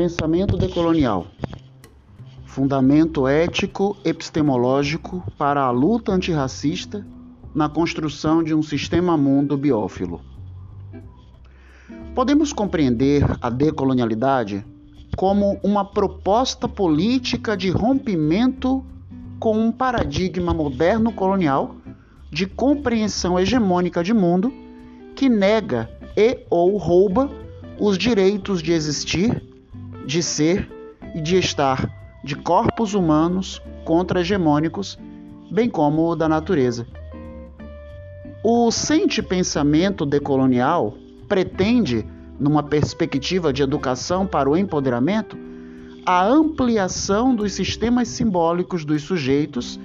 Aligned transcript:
Pensamento 0.00 0.56
decolonial. 0.56 1.26
Fundamento 2.46 3.28
ético 3.28 3.94
epistemológico 4.02 5.22
para 5.36 5.60
a 5.60 5.70
luta 5.70 6.10
antirracista 6.10 7.06
na 7.54 7.68
construção 7.68 8.42
de 8.42 8.54
um 8.54 8.62
sistema 8.62 9.14
mundo 9.18 9.58
biófilo. 9.58 10.22
Podemos 12.14 12.50
compreender 12.50 13.26
a 13.42 13.50
decolonialidade 13.50 14.64
como 15.18 15.60
uma 15.62 15.84
proposta 15.84 16.66
política 16.66 17.54
de 17.54 17.68
rompimento 17.68 18.82
com 19.38 19.54
um 19.54 19.70
paradigma 19.70 20.54
moderno 20.54 21.12
colonial 21.12 21.76
de 22.32 22.46
compreensão 22.46 23.38
hegemônica 23.38 24.02
de 24.02 24.14
mundo 24.14 24.50
que 25.14 25.28
nega 25.28 25.90
e 26.16 26.38
ou 26.48 26.78
rouba 26.78 27.30
os 27.78 27.98
direitos 27.98 28.62
de 28.62 28.72
existir, 28.72 29.49
de 30.06 30.22
ser 30.22 30.70
e 31.14 31.20
de 31.20 31.36
estar 31.36 31.90
de 32.22 32.36
corpos 32.36 32.94
humanos 32.94 33.62
contra-hegemônicos, 33.84 34.98
bem 35.50 35.68
como 35.68 36.10
o 36.10 36.16
da 36.16 36.28
natureza. 36.28 36.86
O 38.42 38.70
sente-pensamento 38.70 40.06
decolonial 40.06 40.94
pretende, 41.28 42.06
numa 42.38 42.62
perspectiva 42.62 43.52
de 43.52 43.62
educação 43.62 44.26
para 44.26 44.48
o 44.48 44.56
empoderamento, 44.56 45.36
a 46.04 46.26
ampliação 46.26 47.34
dos 47.34 47.52
sistemas 47.52 48.08
simbólicos 48.08 48.84
dos 48.84 49.02
sujeitos, 49.02 49.78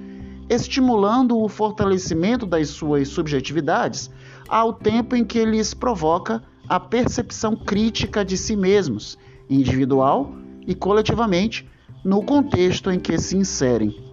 estimulando 0.48 1.38
o 1.38 1.48
fortalecimento 1.48 2.46
das 2.46 2.68
suas 2.68 3.08
subjetividades, 3.08 4.10
ao 4.48 4.72
tempo 4.72 5.14
em 5.14 5.24
que 5.24 5.44
lhes 5.44 5.74
provoca 5.74 6.42
a 6.68 6.80
percepção 6.80 7.54
crítica 7.54 8.24
de 8.24 8.36
si 8.36 8.56
mesmos, 8.56 9.18
individual 9.48 10.32
e 10.66 10.74
coletivamente, 10.74 11.68
no 12.04 12.22
contexto 12.22 12.90
em 12.90 12.98
que 12.98 13.18
se 13.18 13.36
inserem. 13.36 14.04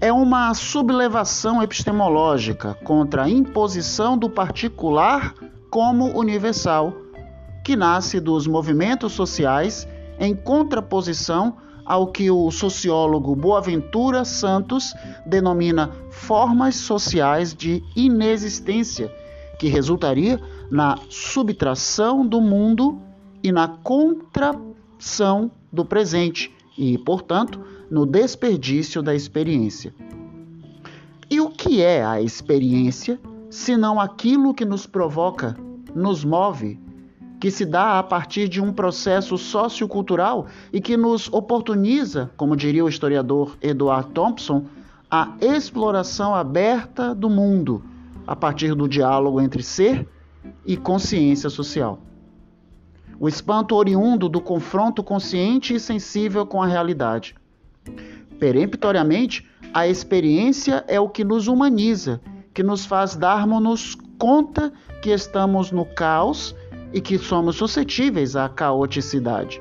É 0.00 0.12
uma 0.12 0.52
sublevação 0.54 1.62
epistemológica 1.62 2.74
contra 2.84 3.24
a 3.24 3.28
imposição 3.28 4.16
do 4.16 4.28
particular 4.28 5.34
como 5.70 6.18
universal, 6.18 6.94
que 7.64 7.74
nasce 7.74 8.20
dos 8.20 8.46
movimentos 8.46 9.12
sociais 9.12 9.88
em 10.18 10.34
contraposição 10.34 11.56
ao 11.84 12.08
que 12.08 12.30
o 12.30 12.50
sociólogo 12.50 13.34
Boaventura 13.34 14.24
Santos 14.24 14.92
denomina 15.24 15.90
formas 16.10 16.74
sociais 16.74 17.54
de 17.54 17.82
inexistência, 17.94 19.10
que 19.58 19.68
resultaria 19.68 20.40
na 20.70 20.98
subtração 21.08 22.26
do 22.26 22.40
mundo 22.40 23.00
e 23.42 23.52
na 23.52 23.68
contração 23.68 25.50
do 25.72 25.84
presente 25.84 26.52
e, 26.76 26.98
portanto, 26.98 27.60
no 27.90 28.04
desperdício 28.04 29.02
da 29.02 29.14
experiência. 29.14 29.94
E 31.30 31.40
o 31.40 31.48
que 31.48 31.82
é 31.82 32.04
a 32.04 32.20
experiência, 32.20 33.18
senão 33.50 34.00
aquilo 34.00 34.54
que 34.54 34.64
nos 34.64 34.86
provoca, 34.86 35.56
nos 35.94 36.24
move, 36.24 36.78
que 37.40 37.50
se 37.50 37.64
dá 37.64 37.98
a 37.98 38.02
partir 38.02 38.48
de 38.48 38.60
um 38.60 38.72
processo 38.72 39.36
sociocultural 39.36 40.46
e 40.72 40.80
que 40.80 40.96
nos 40.96 41.32
oportuniza, 41.32 42.30
como 42.36 42.56
diria 42.56 42.84
o 42.84 42.88
historiador 42.88 43.56
Edward 43.60 44.10
Thompson, 44.12 44.64
a 45.10 45.34
exploração 45.40 46.34
aberta 46.34 47.14
do 47.14 47.30
mundo 47.30 47.82
a 48.26 48.34
partir 48.34 48.74
do 48.74 48.88
diálogo 48.88 49.40
entre 49.40 49.62
ser 49.62 50.06
e 50.64 50.76
consciência 50.76 51.48
social. 51.48 52.00
O 53.18 53.28
espanto 53.28 53.74
oriundo 53.74 54.28
do 54.28 54.40
confronto 54.40 55.02
consciente 55.02 55.74
e 55.74 55.80
sensível 55.80 56.46
com 56.46 56.62
a 56.62 56.66
realidade 56.66 57.34
Peremptoriamente, 58.38 59.46
a 59.72 59.86
experiência 59.86 60.84
é 60.86 61.00
o 61.00 61.08
que 61.08 61.24
nos 61.24 61.48
humaniza, 61.48 62.20
que 62.52 62.62
nos 62.62 62.84
faz 62.84 63.16
darmos-nos 63.16 63.96
conta 64.18 64.72
que 65.02 65.10
estamos 65.10 65.70
no 65.70 65.84
caos 65.84 66.54
e 66.92 67.00
que 67.00 67.18
somos 67.18 67.56
suscetíveis 67.56 68.36
à 68.36 68.48
caoticidade. 68.48 69.60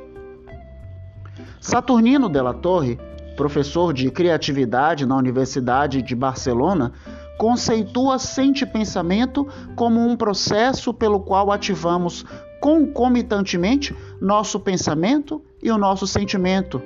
Saturnino 1.60 2.30
Della 2.30 2.54
Torre, 2.54 3.00
professor 3.36 3.94
de 3.94 4.10
criatividade 4.12 5.06
na 5.06 5.16
Universidade 5.16 6.02
de 6.02 6.16
Barcelona, 6.16 6.92
conceitua 7.38 8.18
sente-pensamento 8.18 9.48
como 9.76 10.00
um 10.00 10.16
processo 10.16 10.94
pelo 10.94 11.20
qual 11.20 11.52
ativamos 11.52 12.26
concomitantemente 12.66 13.96
nosso 14.20 14.60
pensamento 14.60 15.40
e 15.62 15.70
o 15.70 15.78
nosso 15.78 16.08
sentimento. 16.08 16.82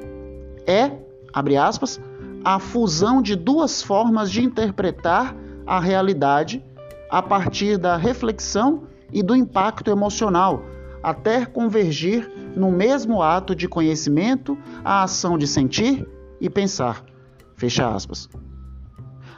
É 0.67 0.91
abre 1.31 1.56
aspas, 1.56 2.01
a 2.44 2.59
fusão 2.59 3.22
de 3.22 3.34
duas 3.34 3.81
formas 3.81 4.29
de 4.29 4.44
interpretar 4.44 5.34
a 5.66 5.79
realidade 5.79 6.62
a 7.09 7.22
partir 7.22 7.78
da 7.78 7.95
reflexão 7.95 8.84
e 9.09 9.23
do 9.23 9.34
impacto 9.34 9.89
emocional, 9.89 10.66
até 11.01 11.45
convergir 11.45 12.29
no 12.57 12.69
mesmo 12.69 13.22
ato 13.23 13.56
de 13.56 13.66
conhecimento 13.66 14.57
a 14.84 15.03
ação 15.03 15.38
de 15.38 15.47
sentir 15.47 16.06
e 16.41 16.50
pensar. 16.50 17.06
Fecha 17.56 17.88
aspas. 17.88 18.28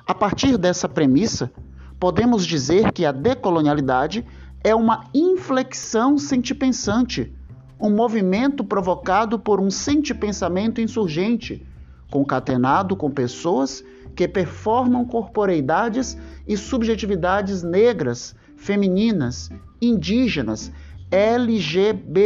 A 0.07 0.16
partir 0.16 0.57
dessa 0.57 0.90
premissa, 0.90 1.51
podemos 2.00 2.47
dizer 2.47 2.91
que 2.91 3.06
a 3.06 3.12
decolonialidade 3.12 4.25
é 4.63 4.75
uma 4.75 5.05
inflexão 5.13 6.17
sentipensante, 6.17 7.33
um 7.79 7.89
movimento 7.89 8.63
provocado 8.63 9.39
por 9.39 9.59
um 9.59 9.72
sentipensamento 9.72 10.79
insurgente 10.79 11.66
concatenado 12.11 12.95
com 12.95 13.09
pessoas 13.09 13.83
que 14.16 14.27
performam 14.27 15.05
corporeidades 15.05 16.17
e 16.47 16.55
subjetividades 16.57 17.63
negras, 17.63 18.35
femininas, 18.57 19.50
indígenas, 19.81 20.71
LGBTQIAP+, 21.09 22.21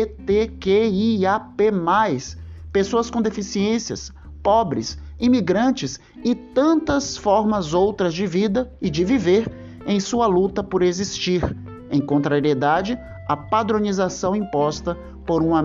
pessoas 2.71 3.09
com 3.09 3.21
deficiências, 3.21 4.11
pobres, 4.43 4.97
imigrantes 5.19 5.99
e 6.23 6.35
tantas 6.35 7.15
formas 7.15 7.73
outras 7.73 8.13
de 8.13 8.27
vida 8.27 8.71
e 8.81 8.89
de 8.89 9.05
viver 9.05 9.49
em 9.87 9.99
sua 9.99 10.27
luta 10.27 10.63
por 10.63 10.81
existir, 10.81 11.55
em 11.95 12.01
contrariedade 12.01 12.97
à 13.27 13.35
padronização 13.35 14.35
imposta 14.35 14.97
por 15.25 15.41
uma 15.41 15.63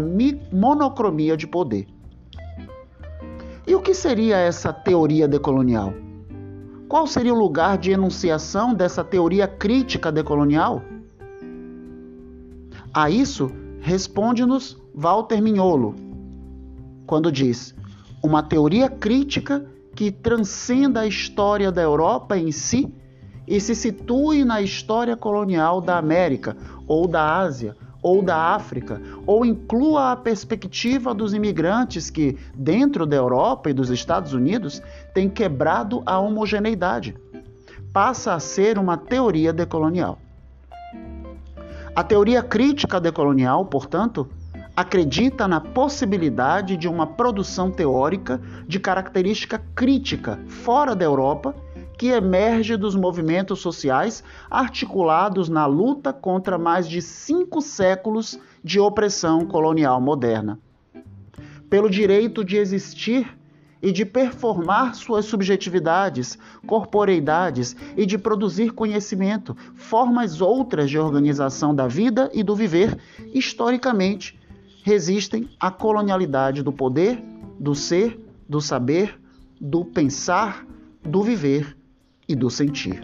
monocromia 0.53 1.37
de 1.37 1.47
poder. 1.47 1.87
E 3.67 3.75
o 3.75 3.81
que 3.81 3.95
seria 3.95 4.37
essa 4.37 4.73
teoria 4.73 5.29
decolonial? 5.29 5.93
Qual 6.89 7.07
seria 7.07 7.33
o 7.33 7.39
lugar 7.39 7.79
de 7.79 7.93
enunciação 7.93 8.75
dessa 8.75 9.05
teoria 9.05 9.47
crítica 9.47 10.11
decolonial? 10.11 10.83
A 12.93 13.09
isso 13.09 13.51
responde-nos 13.81 14.77
Walter 14.93 15.41
Mignolo, 15.41 15.95
quando 17.07 17.31
diz: 17.31 17.75
uma 18.23 18.43
teoria 18.43 18.89
crítica 18.89 19.65
que 19.95 20.11
transcenda 20.11 21.01
a 21.01 21.07
história 21.07 21.71
da 21.71 21.83
Europa 21.83 22.37
em 22.37 22.51
si 22.51 22.93
e 23.51 23.61
se 23.61 23.75
situe 23.75 24.45
na 24.45 24.63
história 24.63 25.17
colonial 25.17 25.81
da 25.81 25.99
América 25.99 26.57
ou 26.87 27.09
da 27.09 27.37
Ásia 27.37 27.77
ou 28.01 28.23
da 28.23 28.55
África, 28.55 29.03
ou 29.27 29.45
inclua 29.45 30.13
a 30.13 30.17
perspectiva 30.17 31.13
dos 31.13 31.35
imigrantes 31.35 32.09
que, 32.09 32.39
dentro 32.55 33.05
da 33.05 33.17
Europa 33.17 33.69
e 33.69 33.75
dos 33.75 33.91
Estados 33.91 34.33
Unidos, 34.33 34.81
têm 35.13 35.29
quebrado 35.29 36.03
a 36.07 36.19
homogeneidade. 36.19 37.15
Passa 37.93 38.33
a 38.33 38.41
ser 38.41 38.79
uma 38.79 38.97
teoria 38.97 39.53
decolonial. 39.53 40.19
A 41.95 42.03
teoria 42.03 42.43
crítica 42.43 42.99
decolonial, 42.99 43.67
portanto, 43.67 44.27
acredita 44.75 45.47
na 45.47 45.61
possibilidade 45.61 46.79
de 46.79 46.89
uma 46.89 47.07
produção 47.07 47.71
teórica 47.71 48.41
de 48.67 48.81
característica 48.81 49.61
crítica 49.75 50.39
fora 50.47 50.95
da 50.97 51.05
Europa 51.05 51.55
que 52.01 52.09
emerge 52.09 52.79
dos 52.79 52.97
movimentos 52.97 53.61
sociais 53.61 54.25
articulados 54.51 55.51
na 55.51 55.67
luta 55.67 56.15
contra 56.15 56.57
mais 56.57 56.89
de 56.89 57.03
cinco 57.03 57.61
séculos 57.61 58.41
de 58.65 58.81
opressão 58.81 59.45
colonial 59.45 60.01
moderna. 60.01 60.59
Pelo 61.69 61.91
direito 61.91 62.43
de 62.43 62.57
existir 62.57 63.37
e 63.83 63.93
de 63.93 64.07
performar 64.07 64.95
suas 64.95 65.27
subjetividades, 65.27 66.39
corporeidades 66.67 67.77
e 67.95 68.07
de 68.07 68.17
produzir 68.17 68.73
conhecimento, 68.73 69.55
formas 69.75 70.41
outras 70.41 70.89
de 70.89 70.99
organização 70.99 71.75
da 71.75 71.87
vida 71.87 72.31
e 72.33 72.43
do 72.43 72.57
viver, 72.57 72.99
historicamente 73.35 74.41
resistem 74.83 75.51
à 75.61 75.71
colonialidade 75.71 76.63
do 76.63 76.73
poder, 76.73 77.23
do 77.59 77.75
ser, 77.75 78.19
do 78.49 78.59
saber, 78.59 79.21
do 79.61 79.85
pensar, 79.85 80.67
do 81.03 81.23
viver 81.23 81.77
e 82.31 82.35
do 82.37 82.49
sentir. 82.49 83.03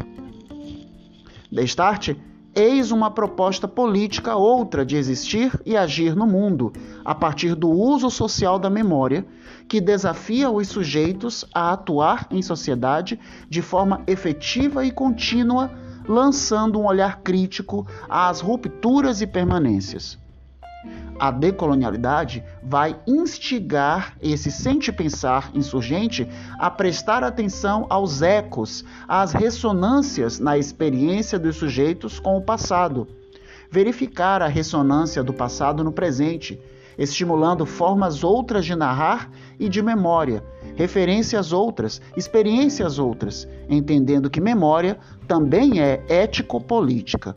Destarte 1.50 2.16
Eis 2.58 2.90
uma 2.90 3.10
proposta 3.10 3.68
política 3.68 4.34
outra 4.34 4.82
de 4.82 4.96
existir 4.96 5.52
e 5.66 5.76
agir 5.76 6.16
no 6.16 6.26
mundo, 6.26 6.72
a 7.04 7.14
partir 7.14 7.54
do 7.54 7.68
uso 7.68 8.08
social 8.08 8.58
da 8.58 8.70
memória, 8.70 9.26
que 9.68 9.78
desafia 9.78 10.48
os 10.48 10.68
sujeitos 10.68 11.44
a 11.52 11.72
atuar 11.72 12.26
em 12.30 12.40
sociedade 12.40 13.20
de 13.46 13.60
forma 13.60 14.02
efetiva 14.06 14.86
e 14.86 14.90
contínua, 14.90 15.70
lançando 16.08 16.80
um 16.80 16.86
olhar 16.86 17.20
crítico 17.20 17.86
às 18.08 18.40
rupturas 18.40 19.20
e 19.20 19.26
permanências. 19.26 20.18
A 21.18 21.30
decolonialidade 21.30 22.44
vai 22.62 22.98
instigar 23.06 24.16
esse 24.20 24.50
sente-pensar 24.50 25.50
insurgente 25.54 26.28
a 26.58 26.70
prestar 26.70 27.24
atenção 27.24 27.86
aos 27.88 28.20
ecos, 28.20 28.84
às 29.08 29.32
ressonâncias 29.32 30.38
na 30.38 30.58
experiência 30.58 31.38
dos 31.38 31.56
sujeitos 31.56 32.20
com 32.20 32.36
o 32.36 32.42
passado, 32.42 33.08
verificar 33.70 34.42
a 34.42 34.46
ressonância 34.46 35.22
do 35.22 35.32
passado 35.32 35.82
no 35.82 35.90
presente, 35.90 36.60
estimulando 36.98 37.64
formas 37.64 38.22
outras 38.22 38.64
de 38.64 38.74
narrar 38.74 39.30
e 39.58 39.68
de 39.68 39.82
memória, 39.82 40.44
referências 40.74 41.52
outras, 41.52 42.00
experiências 42.14 42.98
outras, 42.98 43.48
entendendo 43.68 44.30
que 44.30 44.40
memória 44.40 44.98
também 45.26 45.80
é 45.80 46.04
ético-política. 46.08 47.34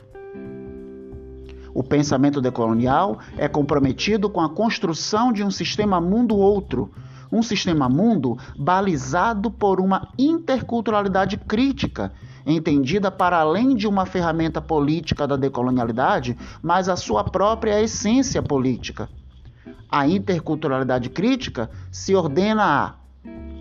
O 1.80 1.84
pensamento 1.84 2.42
decolonial 2.42 3.20
é 3.38 3.48
comprometido 3.48 4.30
com 4.30 4.42
a 4.42 4.50
construção 4.50 5.31
de 5.31 5.42
um 5.42 5.50
sistema 5.50 6.02
mundo-outro, 6.02 6.92
um 7.31 7.42
sistema 7.42 7.88
mundo 7.88 8.38
balizado 8.58 9.50
por 9.50 9.80
uma 9.80 10.10
interculturalidade 10.18 11.38
crítica, 11.38 12.12
entendida 12.46 13.10
para 13.10 13.40
além 13.40 13.78
de 13.78 13.88
uma 13.88 14.06
ferramenta 14.06 14.60
política 14.60 15.26
da 15.26 15.38
decolonialidade, 15.38 16.38
mas 16.62 16.90
a 16.90 16.98
sua 16.98 17.24
própria 17.24 17.81
essência 17.81 18.44
política. 18.44 19.08
A 19.90 20.06
interculturalidade 20.06 21.10
crítica 21.10 21.70
se 21.90 22.14
ordena 22.14 22.62
a, 22.62 22.96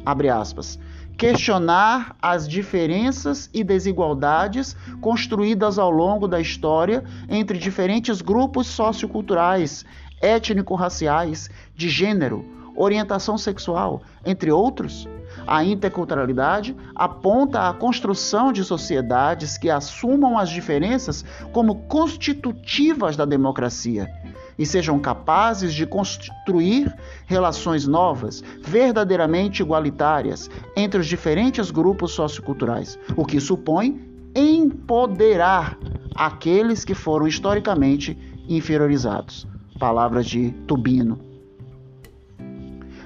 abre 0.04 0.28
aspas, 0.28 0.76
questionar 1.18 2.14
as 2.22 2.48
diferenças 2.48 3.50
e 3.52 3.64
desigualdades 3.64 4.76
construídas 5.00 5.76
ao 5.76 5.90
longo 5.90 6.28
da 6.28 6.40
história 6.40 7.02
entre 7.28 7.58
diferentes 7.58 8.22
grupos 8.22 8.68
socioculturais, 8.68 9.84
étnico-raciais, 10.22 11.50
de 11.74 11.88
gênero, 11.88 12.44
orientação 12.76 13.36
sexual, 13.36 14.00
entre 14.24 14.52
outros. 14.52 15.08
A 15.44 15.64
interculturalidade 15.64 16.76
aponta 16.94 17.68
à 17.68 17.74
construção 17.74 18.52
de 18.52 18.64
sociedades 18.64 19.58
que 19.58 19.68
assumam 19.68 20.38
as 20.38 20.48
diferenças 20.48 21.24
como 21.52 21.82
constitutivas 21.88 23.16
da 23.16 23.24
democracia 23.24 24.08
e 24.58 24.66
sejam 24.66 24.98
capazes 24.98 25.72
de 25.72 25.86
construir 25.86 26.92
relações 27.26 27.86
novas, 27.86 28.42
verdadeiramente 28.60 29.62
igualitárias, 29.62 30.50
entre 30.76 31.00
os 31.00 31.06
diferentes 31.06 31.70
grupos 31.70 32.12
socioculturais, 32.12 32.98
o 33.16 33.24
que 33.24 33.40
supõe 33.40 34.00
empoderar 34.34 35.78
aqueles 36.14 36.84
que 36.84 36.94
foram 36.94 37.26
historicamente 37.26 38.18
inferiorizados. 38.48 39.46
Palavras 39.78 40.26
de 40.26 40.50
Tubino. 40.66 41.20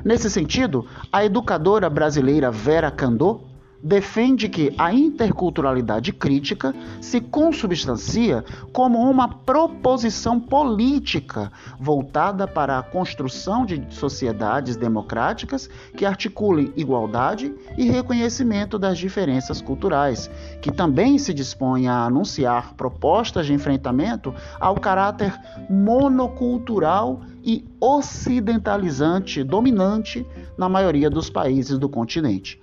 Nesse 0.04 0.28
sentido, 0.30 0.86
a 1.12 1.24
educadora 1.24 1.88
brasileira 1.88 2.50
Vera 2.50 2.90
Candô 2.90 3.42
defende 3.82 4.48
que 4.48 4.72
a 4.78 4.92
interculturalidade 4.92 6.12
crítica 6.12 6.72
se 7.00 7.20
consubstancia 7.20 8.44
como 8.72 8.98
uma 8.98 9.28
proposição 9.28 10.38
política 10.38 11.50
voltada 11.80 12.46
para 12.46 12.78
a 12.78 12.82
construção 12.82 13.66
de 13.66 13.84
sociedades 13.90 14.76
democráticas 14.76 15.68
que 15.96 16.06
articulem 16.06 16.72
igualdade 16.76 17.52
e 17.76 17.90
reconhecimento 17.90 18.78
das 18.78 18.98
diferenças 18.98 19.60
culturais, 19.60 20.30
que 20.60 20.70
também 20.70 21.18
se 21.18 21.34
dispõe 21.34 21.88
a 21.88 22.04
anunciar 22.04 22.74
propostas 22.74 23.46
de 23.46 23.52
enfrentamento 23.52 24.32
ao 24.60 24.76
caráter 24.76 25.34
monocultural 25.68 27.20
e 27.42 27.64
ocidentalizante 27.80 29.42
dominante 29.42 30.24
na 30.56 30.68
maioria 30.68 31.10
dos 31.10 31.28
países 31.28 31.78
do 31.78 31.88
continente. 31.88 32.61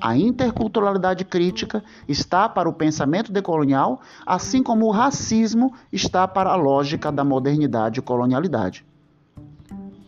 A 0.00 0.16
interculturalidade 0.16 1.24
crítica 1.24 1.82
está 2.06 2.48
para 2.48 2.68
o 2.68 2.72
pensamento 2.72 3.32
decolonial, 3.32 4.00
assim 4.26 4.62
como 4.62 4.86
o 4.86 4.90
racismo 4.90 5.72
está 5.92 6.26
para 6.28 6.50
a 6.50 6.56
lógica 6.56 7.10
da 7.10 7.24
modernidade 7.24 8.00
e 8.00 8.02
colonialidade. 8.02 8.84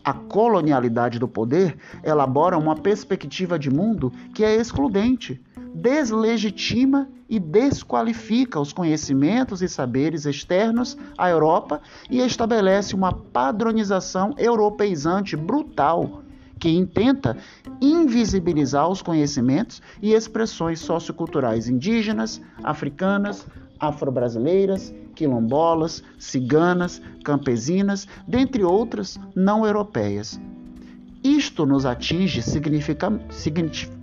A 0.03 0.13
colonialidade 0.13 1.19
do 1.19 1.27
poder 1.27 1.77
elabora 2.03 2.57
uma 2.57 2.75
perspectiva 2.75 3.59
de 3.59 3.69
mundo 3.69 4.11
que 4.33 4.43
é 4.43 4.55
excludente, 4.55 5.41
deslegitima 5.73 7.07
e 7.29 7.39
desqualifica 7.39 8.59
os 8.59 8.73
conhecimentos 8.73 9.61
e 9.61 9.69
saberes 9.69 10.25
externos 10.25 10.97
à 11.17 11.29
Europa 11.29 11.81
e 12.09 12.19
estabelece 12.21 12.95
uma 12.95 13.13
padronização 13.13 14.33
europeizante 14.37 15.35
brutal 15.35 16.23
que 16.59 16.69
intenta 16.69 17.37
invisibilizar 17.81 18.89
os 18.89 19.01
conhecimentos 19.01 19.81
e 20.01 20.13
expressões 20.13 20.79
socioculturais 20.79 21.67
indígenas, 21.67 22.41
africanas, 22.63 23.47
afro-brasileiras, 23.79 24.93
quilombolas, 25.15 26.03
ciganas, 26.17 27.01
campesinas, 27.23 28.07
dentre 28.27 28.63
outras 28.63 29.19
não 29.35 29.65
europeias. 29.65 30.39
Isto 31.23 31.65
nos 31.65 31.85
atinge 31.85 32.41
significa, 32.41 33.11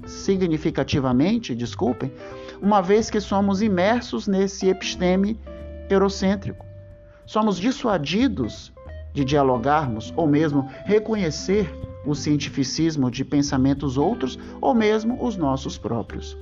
significativamente, 0.07 1.55
desculpem, 1.55 2.13
uma 2.61 2.83
vez 2.83 3.09
que 3.09 3.21
somos 3.21 3.63
imersos 3.63 4.27
nesse 4.27 4.69
episteme 4.69 5.39
eurocêntrico. 5.89 6.65
Somos 7.25 7.59
dissuadidos 7.59 8.73
de 9.15 9.25
dialogarmos 9.25 10.13
ou 10.15 10.27
mesmo 10.27 10.69
reconhecer 10.85 11.73
o 12.07 12.15
cientificismo 12.15 13.11
de 13.11 13.25
pensamentos 13.25 13.99
outros 13.99 14.39
ou 14.61 14.73
mesmo 14.75 15.23
os 15.23 15.37
nossos 15.37 15.77
próprios. 15.77 16.37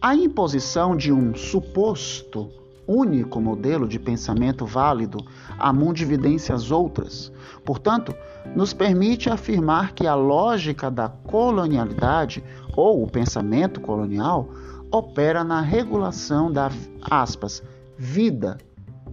A 0.00 0.16
imposição 0.16 0.96
de 0.96 1.12
um 1.12 1.34
suposto 1.34 2.50
único 2.86 3.40
modelo 3.40 3.86
de 3.86 3.98
pensamento 3.98 4.66
válido 4.66 5.24
a 5.58 5.72
mundividências 5.72 6.72
outras, 6.72 7.30
portanto, 7.64 8.12
nos 8.56 8.72
permite 8.72 9.30
afirmar 9.30 9.92
que 9.92 10.06
a 10.06 10.16
lógica 10.16 10.90
da 10.90 11.08
colonialidade 11.08 12.42
ou 12.76 13.04
o 13.04 13.06
pensamento 13.08 13.80
colonial 13.80 14.48
opera 14.90 15.44
na 15.44 15.60
regulação 15.60 16.50
da 16.50 16.70
aspas, 17.00 17.62
vida, 17.96 18.58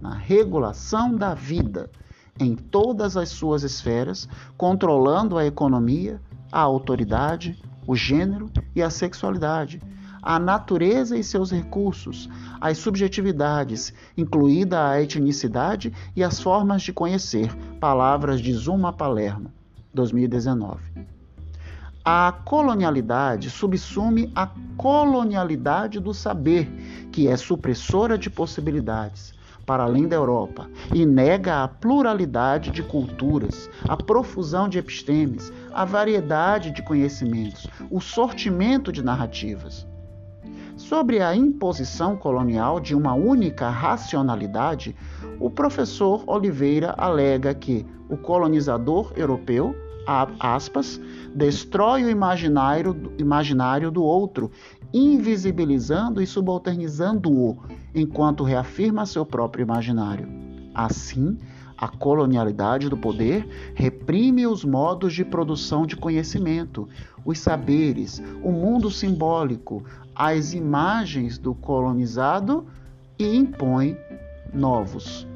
na 0.00 0.14
regulação 0.14 1.14
da 1.14 1.34
vida 1.34 1.88
em 2.40 2.54
todas 2.54 3.16
as 3.16 3.28
suas 3.28 3.62
esferas, 3.62 4.26
controlando 4.56 5.36
a 5.36 5.44
economia, 5.44 6.20
a 6.50 6.60
autoridade, 6.60 7.62
o 7.86 7.94
gênero 7.94 8.50
e 8.74 8.82
a 8.82 8.88
sexualidade, 8.88 9.80
a 10.22 10.38
natureza 10.38 11.16
e 11.16 11.24
seus 11.24 11.50
recursos, 11.50 12.28
as 12.60 12.78
subjetividades, 12.78 13.92
incluída 14.16 14.88
a 14.88 15.02
etnicidade 15.02 15.92
e 16.16 16.24
as 16.24 16.40
formas 16.40 16.82
de 16.82 16.92
conhecer. 16.92 17.54
Palavras 17.78 18.40
de 18.40 18.52
Zuma 18.52 18.92
Palermo, 18.92 19.50
2019. 19.94 20.80
A 22.04 22.32
colonialidade 22.44 23.50
subsume 23.50 24.32
a 24.34 24.48
colonialidade 24.76 26.00
do 26.00 26.14
saber, 26.14 26.66
que 27.12 27.28
é 27.28 27.36
supressora 27.36 28.16
de 28.16 28.30
possibilidades 28.30 29.38
para 29.70 29.84
além 29.84 30.08
da 30.08 30.16
Europa 30.16 30.68
e 30.92 31.06
nega 31.06 31.62
a 31.62 31.68
pluralidade 31.68 32.72
de 32.72 32.82
culturas, 32.82 33.70
a 33.88 33.96
profusão 33.96 34.68
de 34.68 34.78
epistemes, 34.78 35.52
a 35.72 35.84
variedade 35.84 36.72
de 36.72 36.82
conhecimentos, 36.82 37.68
o 37.88 38.00
sortimento 38.00 38.90
de 38.90 39.00
narrativas. 39.00 39.86
Sobre 40.76 41.22
a 41.22 41.36
imposição 41.36 42.16
colonial 42.16 42.80
de 42.80 42.96
uma 42.96 43.14
única 43.14 43.70
racionalidade, 43.70 44.96
o 45.38 45.48
professor 45.48 46.24
Oliveira 46.26 46.92
alega 46.98 47.54
que 47.54 47.86
o 48.08 48.16
colonizador 48.16 49.12
europeu, 49.14 49.72
aspas, 50.40 51.00
destrói 51.32 52.02
o 52.02 52.10
imaginário, 52.10 53.14
imaginário 53.16 53.88
do 53.92 54.02
outro 54.02 54.50
invisibilizando 54.92 56.20
e 56.20 56.26
subalternizando-o, 56.26 57.58
enquanto 57.94 58.44
reafirma 58.44 59.06
seu 59.06 59.24
próprio 59.24 59.62
imaginário. 59.62 60.28
Assim, 60.74 61.38
a 61.76 61.88
colonialidade 61.88 62.88
do 62.88 62.96
poder 62.96 63.72
reprime 63.74 64.46
os 64.46 64.64
modos 64.64 65.14
de 65.14 65.24
produção 65.24 65.86
de 65.86 65.96
conhecimento, 65.96 66.88
os 67.24 67.38
saberes, 67.38 68.22
o 68.42 68.52
mundo 68.52 68.90
simbólico, 68.90 69.82
as 70.14 70.52
imagens 70.52 71.38
do 71.38 71.54
colonizado 71.54 72.66
e 73.18 73.34
impõe 73.34 73.96
novos. 74.52 75.26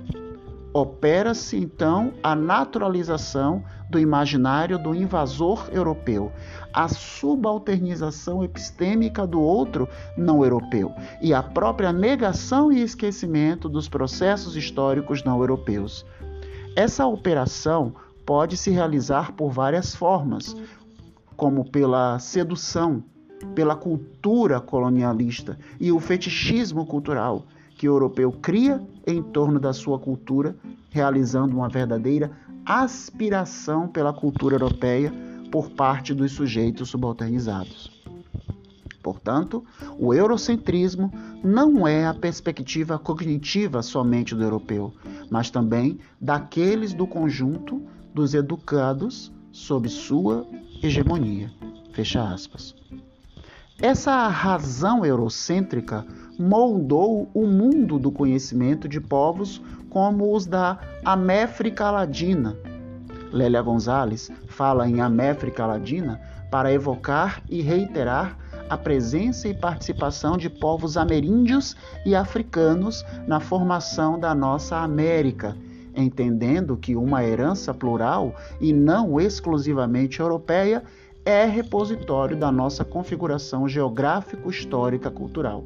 Opera-se 0.73 1.57
então 1.57 2.13
a 2.23 2.35
naturalização 2.35 3.65
do 3.89 3.99
imaginário 3.99 4.77
do 4.77 4.95
invasor 4.95 5.69
europeu, 5.73 6.33
a 6.75 6.89
subalternização 6.89 8.43
epistêmica 8.43 9.25
do 9.25 9.41
outro 9.41 9.89
não 10.17 10.43
europeu 10.43 10.93
e 11.23 11.33
a 11.33 11.41
própria 11.41 11.93
negação 11.93 12.73
e 12.73 12.83
esquecimento 12.83 13.69
dos 13.69 13.89
processos 13.89 14.57
históricos 14.57 15.23
não 15.23 15.39
europeus. 15.39 16.05
Essa 16.75 17.07
operação 17.07 17.95
pode 18.27 18.57
se 18.57 18.71
realizar 18.71 19.33
por 19.33 19.53
várias 19.53 19.95
formas, 19.95 20.57
como 21.37 21.71
pela 21.71 22.19
sedução, 22.19 23.05
pela 23.55 23.77
cultura 23.77 24.61
colonialista 24.61 25.57
e 25.79 25.93
o 25.93 26.01
fetichismo 26.01 26.85
cultural 26.85 27.45
que 27.77 27.89
o 27.89 27.93
europeu 27.93 28.33
cria 28.33 28.81
em 29.07 29.23
torno 29.23 29.61
da 29.61 29.73
sua 29.73 29.99
cultura, 29.99 30.57
realizando 30.91 31.57
uma 31.57 31.69
verdadeira 31.69 32.31
aspiração 32.65 33.87
pela 33.87 34.13
cultura 34.13 34.55
europeia 34.55 35.13
por 35.55 35.71
parte 35.71 36.13
dos 36.13 36.33
sujeitos 36.33 36.89
subalternizados. 36.89 37.89
Portanto, 39.01 39.65
o 39.97 40.13
eurocentrismo 40.13 41.13
não 41.45 41.87
é 41.87 42.09
a 42.09 42.13
perspectiva 42.13 42.99
cognitiva 42.99 43.81
somente 43.81 44.35
do 44.35 44.43
europeu, 44.43 44.93
mas 45.31 45.51
também 45.51 46.01
daqueles 46.21 46.93
do 46.93 47.07
conjunto 47.07 47.81
dos 48.13 48.35
educados 48.35 49.33
sob 49.53 49.89
sua 49.89 50.45
hegemonia. 50.83 51.53
Fecha 51.93 52.25
aspas. 52.25 52.75
Essa 53.81 54.27
razão 54.27 55.07
eurocêntrica 55.07 56.05
moldou 56.37 57.31
o 57.33 57.47
mundo 57.47 57.97
do 57.97 58.11
conhecimento 58.11 58.89
de 58.89 59.01
povos 59.01 59.63
como 59.89 60.35
os 60.35 60.47
da 60.47 60.81
Améfrica 61.05 61.93
Ladina. 61.93 62.57
Lélia 63.33 63.63
Gonzalez 63.63 64.31
fala 64.47 64.89
em 64.89 65.01
Améfrica 65.01 65.67
Ladina 65.67 66.21
para 66.51 66.73
evocar 66.73 67.43
e 67.49 67.61
reiterar 67.61 68.39
a 68.69 68.79
presença 68.79 69.49
e 69.49 69.55
participação 69.55 70.37
de 70.37 70.49
povos 70.49 70.97
ameríndios 70.97 71.77
e 72.07 72.15
africanos 72.15 73.05
na 73.27 73.41
formação 73.41 74.19
da 74.19 74.35
nossa 74.35 74.79
América, 74.79 75.57
entendendo 75.95 76.77
que 76.77 76.97
uma 76.97 77.25
herança 77.25 77.75
plural 77.75 78.35
e 78.61 78.73
não 78.73 79.21
exclusivamente 79.21 80.21
europeia 80.21 80.83
é 81.25 81.45
repositório 81.45 82.37
da 82.37 82.53
nossa 82.53 82.85
configuração 82.85 83.69
geográfico-histórica 83.69 85.11
cultural. 85.11 85.65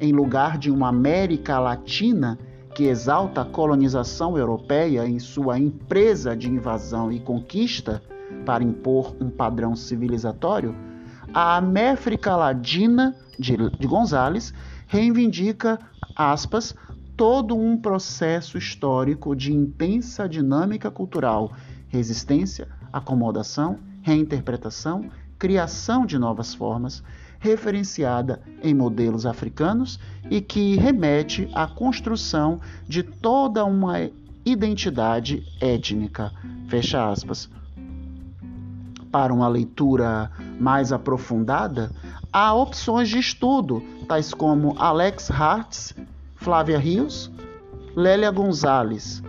Em 0.00 0.12
lugar 0.12 0.56
de 0.56 0.70
uma 0.70 0.88
América 0.88 1.58
Latina 1.58 2.38
que 2.74 2.84
exalta 2.84 3.42
a 3.42 3.44
colonização 3.44 4.36
europeia 4.36 5.06
em 5.06 5.18
sua 5.18 5.58
empresa 5.58 6.36
de 6.36 6.48
invasão 6.48 7.10
e 7.10 7.20
conquista 7.20 8.02
para 8.44 8.62
impor 8.62 9.16
um 9.20 9.30
padrão 9.30 9.74
civilizatório, 9.74 10.74
a 11.32 11.56
Améfrica 11.56 12.36
Ladina 12.36 13.14
de, 13.38 13.56
de 13.56 13.86
Gonzales 13.86 14.54
reivindica, 14.86 15.78
aspas, 16.14 16.74
todo 17.16 17.56
um 17.56 17.76
processo 17.76 18.56
histórico 18.56 19.34
de 19.34 19.52
intensa 19.52 20.28
dinâmica 20.28 20.90
cultural, 20.90 21.52
resistência, 21.88 22.68
acomodação 22.92 23.78
reinterpretação, 24.08 25.10
criação 25.38 26.06
de 26.06 26.18
novas 26.18 26.54
formas, 26.54 27.02
referenciada 27.38 28.40
em 28.62 28.74
modelos 28.74 29.24
africanos 29.26 29.98
e 30.30 30.40
que 30.40 30.76
remete 30.76 31.48
à 31.54 31.66
construção 31.66 32.60
de 32.86 33.02
toda 33.02 33.64
uma 33.64 34.10
identidade 34.44 35.44
étnica. 35.60 36.32
Fecha 36.68 37.10
aspas. 37.10 37.48
Para 39.10 39.32
uma 39.32 39.48
leitura 39.48 40.30
mais 40.60 40.92
aprofundada, 40.92 41.90
há 42.32 42.52
opções 42.54 43.08
de 43.08 43.18
estudo, 43.18 43.82
tais 44.06 44.34
como 44.34 44.74
Alex 44.78 45.30
Hartz, 45.30 45.94
Flávia 46.36 46.78
Rios, 46.78 47.30
Lélia 47.96 48.30
Gonzalez, 48.30 49.22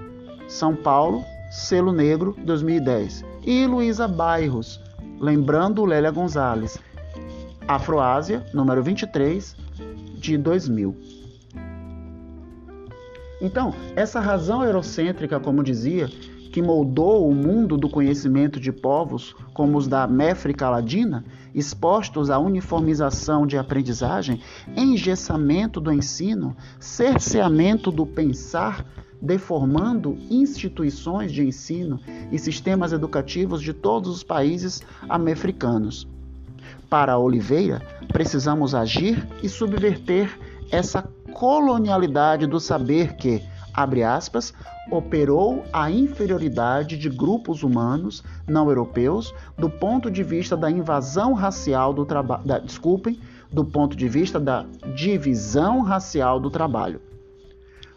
São 0.47 0.75
Paulo, 0.75 1.23
Selo 1.49 1.91
Negro, 1.91 2.35
2010 2.43 3.25
e 3.45 3.65
Luísa 3.65 4.07
Bairros, 4.07 4.79
lembrando 5.19 5.85
Lélia 5.85 6.11
Gonzalez, 6.11 6.77
Afroásia, 7.69 8.43
número 8.51 8.81
23, 8.81 9.55
de 10.17 10.39
2000. 10.39 10.97
Então, 13.39 13.75
essa 13.95 14.19
razão 14.19 14.63
eurocêntrica, 14.63 15.39
como 15.39 15.63
dizia, 15.63 16.07
que 16.51 16.63
moldou 16.63 17.29
o 17.29 17.35
mundo 17.35 17.77
do 17.77 17.87
conhecimento 17.87 18.59
de 18.59 18.71
povos 18.71 19.35
como 19.53 19.77
os 19.77 19.87
da 19.87 20.07
Méfrica 20.07 20.67
Ladina, 20.67 21.23
expostos 21.53 22.31
à 22.31 22.39
uniformização 22.39 23.45
de 23.45 23.55
aprendizagem, 23.55 24.41
engessamento 24.75 25.79
do 25.79 25.93
ensino, 25.93 26.57
cerceamento 26.79 27.91
do 27.91 28.03
pensar, 28.03 28.83
deformando 29.21 30.17
instituições 30.27 31.31
de 31.31 31.45
ensino 31.45 31.99
e 32.31 32.39
sistemas 32.39 32.93
educativos 32.93 33.61
de 33.61 33.73
todos 33.73 34.09
os 34.09 34.23
países 34.23 34.81
americanos. 35.07 36.07
Para 36.89 37.19
Oliveira, 37.19 37.81
precisamos 38.11 38.73
agir 38.73 39.27
e 39.43 39.47
subverter 39.47 40.39
essa 40.71 41.03
colonialidade 41.33 42.47
do 42.47 42.59
saber 42.59 43.15
que, 43.15 43.43
abre 43.73 44.03
aspas, 44.03 44.53
operou 44.91 45.63
a 45.71 45.91
inferioridade 45.91 46.97
de 46.97 47.07
grupos 47.07 47.61
humanos 47.61 48.23
não 48.47 48.67
europeus 48.69 49.33
do 49.55 49.69
ponto 49.69 50.09
de 50.09 50.23
vista 50.23 50.57
da 50.57 50.71
invasão 50.71 51.33
racial 51.33 51.93
do 51.93 52.05
trabalho, 52.05 52.43
desculpem, 52.63 53.19
do 53.51 53.63
ponto 53.63 53.95
de 53.95 54.07
vista 54.09 54.39
da 54.39 54.65
divisão 54.95 55.81
racial 55.81 56.39
do 56.39 56.49
trabalho, 56.49 56.99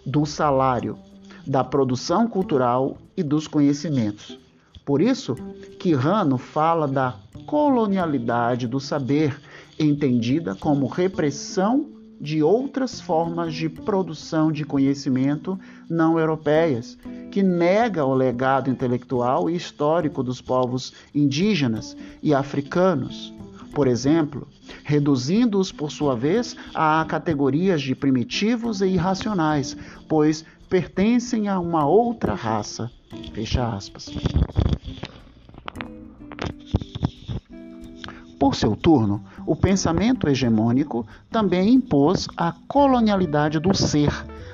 do 0.04 0.26
salário, 0.26 0.98
da 1.46 1.64
produção 1.64 2.28
cultural 2.28 2.98
e 3.16 3.22
dos 3.22 3.48
conhecimentos. 3.48 4.41
Por 4.84 5.00
isso, 5.00 5.34
Quirrano 5.78 6.38
fala 6.38 6.88
da 6.88 7.16
colonialidade 7.46 8.66
do 8.66 8.80
saber, 8.80 9.40
entendida 9.78 10.54
como 10.54 10.86
repressão 10.86 11.88
de 12.20 12.42
outras 12.42 13.00
formas 13.00 13.52
de 13.52 13.68
produção 13.68 14.52
de 14.52 14.64
conhecimento 14.64 15.58
não 15.90 16.18
europeias, 16.18 16.96
que 17.32 17.42
nega 17.42 18.04
o 18.04 18.14
legado 18.14 18.70
intelectual 18.70 19.50
e 19.50 19.56
histórico 19.56 20.22
dos 20.22 20.40
povos 20.40 20.92
indígenas 21.14 21.96
e 22.22 22.32
africanos, 22.32 23.34
por 23.74 23.88
exemplo, 23.88 24.46
reduzindo-os, 24.84 25.72
por 25.72 25.90
sua 25.90 26.14
vez, 26.14 26.56
a 26.74 27.04
categorias 27.08 27.82
de 27.82 27.94
primitivos 27.94 28.80
e 28.82 28.86
irracionais, 28.86 29.76
pois 30.08 30.44
pertencem 30.68 31.48
a 31.48 31.58
uma 31.58 31.86
outra 31.86 32.34
raça. 32.34 32.90
Fecha 33.32 33.68
aspas. 33.68 34.10
Por 38.38 38.56
seu 38.56 38.74
turno, 38.74 39.22
o 39.46 39.54
pensamento 39.54 40.28
hegemônico 40.28 41.06
também 41.30 41.74
impôs 41.74 42.26
a 42.36 42.52
colonialidade 42.66 43.60
do 43.60 43.72
ser, 43.72 44.10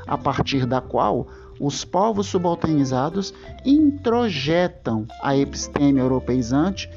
a 0.07 0.19
partir 0.19 0.67
da 0.67 0.81
qual 0.81 1.27
os 1.59 1.85
povos 1.85 2.27
subalternizados 2.27 3.33
introjetam 3.65 5.07
a 5.23 5.37
episteme 5.37 6.01
europeizante 6.01 6.89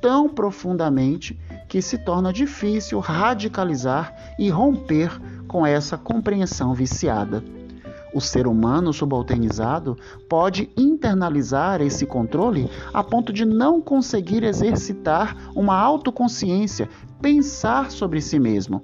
tão 0.00 0.28
profundamente 0.28 1.38
que 1.68 1.82
se 1.82 1.98
torna 1.98 2.32
difícil 2.32 3.00
radicalizar 3.00 4.14
e 4.38 4.48
romper 4.48 5.10
com 5.48 5.66
essa 5.66 5.98
compreensão 5.98 6.72
viciada. 6.74 7.42
O 8.14 8.20
ser 8.20 8.46
humano 8.46 8.92
subalternizado 8.92 9.96
pode 10.28 10.70
internalizar 10.76 11.80
esse 11.80 12.06
controle 12.06 12.70
a 12.92 13.02
ponto 13.02 13.32
de 13.32 13.44
não 13.44 13.80
conseguir 13.80 14.42
exercitar 14.44 15.36
uma 15.54 15.76
autoconsciência, 15.78 16.88
pensar 17.20 17.90
sobre 17.90 18.20
si 18.20 18.38
mesmo. 18.38 18.82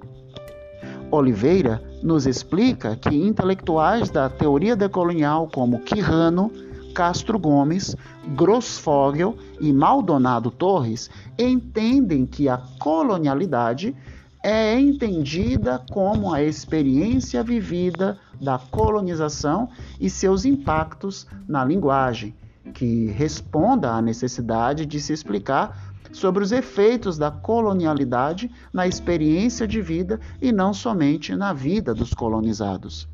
Oliveira 1.09 1.81
nos 2.01 2.25
explica 2.25 2.95
que 2.95 3.15
intelectuais 3.15 4.09
da 4.09 4.29
teoria 4.29 4.75
decolonial 4.75 5.47
como 5.47 5.79
Quirrano, 5.79 6.51
Castro 6.93 7.39
Gomes, 7.39 7.95
Grossfogel 8.35 9.35
e 9.59 9.71
Maldonado 9.73 10.51
Torres 10.51 11.09
entendem 11.37 12.25
que 12.25 12.49
a 12.49 12.57
colonialidade 12.79 13.95
é 14.43 14.77
entendida 14.77 15.81
como 15.89 16.33
a 16.33 16.43
experiência 16.43 17.41
vivida 17.41 18.19
da 18.41 18.59
colonização 18.59 19.69
e 20.01 20.09
seus 20.09 20.43
impactos 20.43 21.25
na 21.47 21.63
linguagem, 21.63 22.35
que 22.73 23.05
responda 23.07 23.93
à 23.93 24.01
necessidade 24.01 24.85
de 24.85 24.99
se 24.99 25.13
explicar 25.13 25.93
sobre 26.11 26.43
os 26.43 26.51
efeitos 26.51 27.17
da 27.17 27.31
colonialidade 27.31 28.51
na 28.73 28.85
experiência 28.85 29.65
de 29.65 29.81
vida 29.81 30.19
e 30.41 30.51
não 30.51 30.73
somente 30.73 31.33
na 31.35 31.53
vida 31.53 31.93
dos 31.93 32.13
colonizados. 32.13 33.07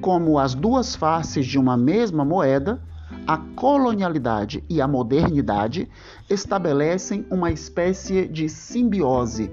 como 0.00 0.36
as 0.36 0.52
duas 0.52 0.96
faces 0.96 1.46
de 1.46 1.56
uma 1.56 1.76
mesma 1.76 2.24
moeda, 2.24 2.82
a 3.26 3.36
colonialidade 3.36 4.64
e 4.68 4.80
a 4.80 4.88
modernidade 4.88 5.88
estabelecem 6.28 7.24
uma 7.30 7.50
espécie 7.50 8.26
de 8.26 8.48
simbiose. 8.48 9.50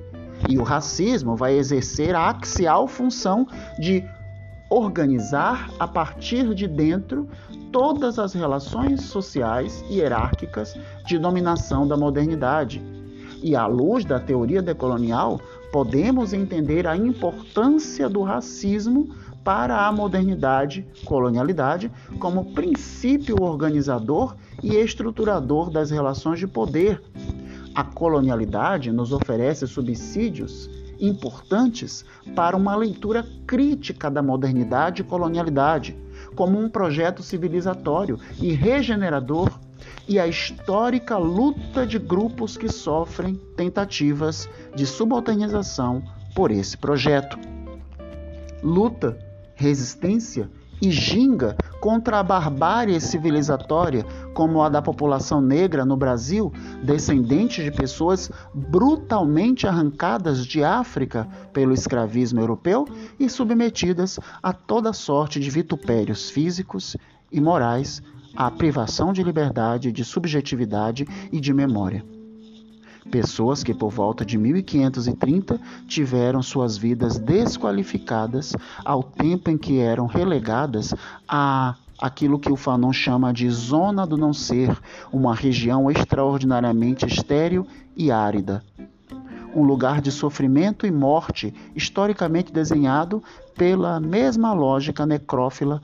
E 0.47 0.57
o 0.57 0.63
racismo 0.63 1.35
vai 1.35 1.57
exercer 1.57 2.15
a 2.15 2.29
axial 2.29 2.87
função 2.87 3.47
de 3.77 4.03
organizar 4.69 5.69
a 5.79 5.87
partir 5.87 6.53
de 6.53 6.67
dentro 6.67 7.27
todas 7.71 8.17
as 8.17 8.33
relações 8.33 9.01
sociais 9.01 9.83
e 9.89 9.95
hierárquicas 9.95 10.75
de 11.05 11.17
dominação 11.17 11.87
da 11.87 11.97
modernidade. 11.97 12.81
E 13.41 13.55
à 13.55 13.65
luz 13.65 14.03
da 14.03 14.19
teoria 14.19 14.61
decolonial, 14.61 15.39
podemos 15.71 16.33
entender 16.33 16.87
a 16.87 16.95
importância 16.95 18.09
do 18.09 18.21
racismo 18.21 19.09
para 19.43 19.87
a 19.87 19.91
modernidade, 19.91 20.85
colonialidade, 21.05 21.91
como 22.19 22.53
princípio 22.53 23.41
organizador 23.41 24.35
e 24.61 24.75
estruturador 24.75 25.69
das 25.69 25.91
relações 25.91 26.39
de 26.39 26.47
poder. 26.47 27.01
A 27.73 27.83
colonialidade 27.83 28.91
nos 28.91 29.11
oferece 29.11 29.65
subsídios 29.67 30.69
importantes 30.99 32.03
para 32.35 32.57
uma 32.57 32.75
leitura 32.75 33.25
crítica 33.47 34.11
da 34.11 34.21
modernidade 34.21 35.01
e 35.01 35.05
colonialidade, 35.05 35.97
como 36.35 36.59
um 36.59 36.69
projeto 36.69 37.23
civilizatório 37.23 38.19
e 38.41 38.51
regenerador, 38.51 39.59
e 40.07 40.19
a 40.19 40.27
histórica 40.27 41.17
luta 41.17 41.85
de 41.85 41.99
grupos 41.99 42.57
que 42.57 42.67
sofrem 42.67 43.35
tentativas 43.55 44.49
de 44.75 44.85
subalternização 44.85 46.03
por 46.35 46.51
esse 46.51 46.75
projeto. 46.75 47.37
Luta 48.61 49.17
resistência 49.59 50.49
e 50.81 50.89
ginga 50.89 51.57
contra 51.81 52.19
a 52.19 52.23
barbárie 52.23 52.99
civilizatória, 53.01 54.05
como 54.33 54.63
a 54.63 54.69
da 54.69 54.81
população 54.81 55.41
negra 55.41 55.83
no 55.83 55.97
Brasil, 55.97 56.51
descendente 56.81 57.61
de 57.61 57.69
pessoas 57.69 58.31
brutalmente 58.53 59.67
arrancadas 59.67 60.45
de 60.45 60.63
África 60.63 61.27
pelo 61.51 61.73
escravismo 61.73 62.39
europeu 62.39 62.87
e 63.19 63.29
submetidas 63.29 64.17
a 64.41 64.53
toda 64.53 64.93
sorte 64.93 65.37
de 65.39 65.49
vitupérios 65.49 66.29
físicos 66.29 66.95
e 67.29 67.41
morais, 67.41 68.01
à 68.33 68.49
privação 68.49 69.11
de 69.11 69.21
liberdade, 69.21 69.91
de 69.91 70.05
subjetividade 70.05 71.05
e 71.31 71.41
de 71.41 71.53
memória. 71.53 72.18
Pessoas 73.11 73.63
que 73.63 73.73
por 73.73 73.89
volta 73.89 74.23
de 74.23 74.37
1530 74.37 75.59
tiveram 75.87 76.43
suas 76.43 76.77
vidas 76.77 77.17
desqualificadas 77.17 78.55
ao 78.85 79.01
tempo 79.01 79.49
em 79.49 79.57
que 79.57 79.79
eram 79.79 80.05
relegadas 80.05 80.93
a 81.27 81.75
aquilo 81.99 82.39
que 82.39 82.51
o 82.51 82.55
Fanon 82.55 82.93
chama 82.93 83.33
de 83.33 83.49
zona 83.49 84.07
do 84.07 84.15
não 84.15 84.33
ser, 84.33 84.77
uma 85.11 85.35
região 85.35 85.91
extraordinariamente 85.91 87.05
estéril 87.05 87.67
e 87.95 88.11
árida. 88.11 88.63
Um 89.53 89.63
lugar 89.63 89.99
de 89.99 90.11
sofrimento 90.11 90.85
e 90.85 90.91
morte, 90.91 91.53
historicamente 91.75 92.53
desenhado 92.53 93.21
pela 93.55 93.99
mesma 93.99 94.53
lógica 94.53 95.05
necrófila 95.05 95.81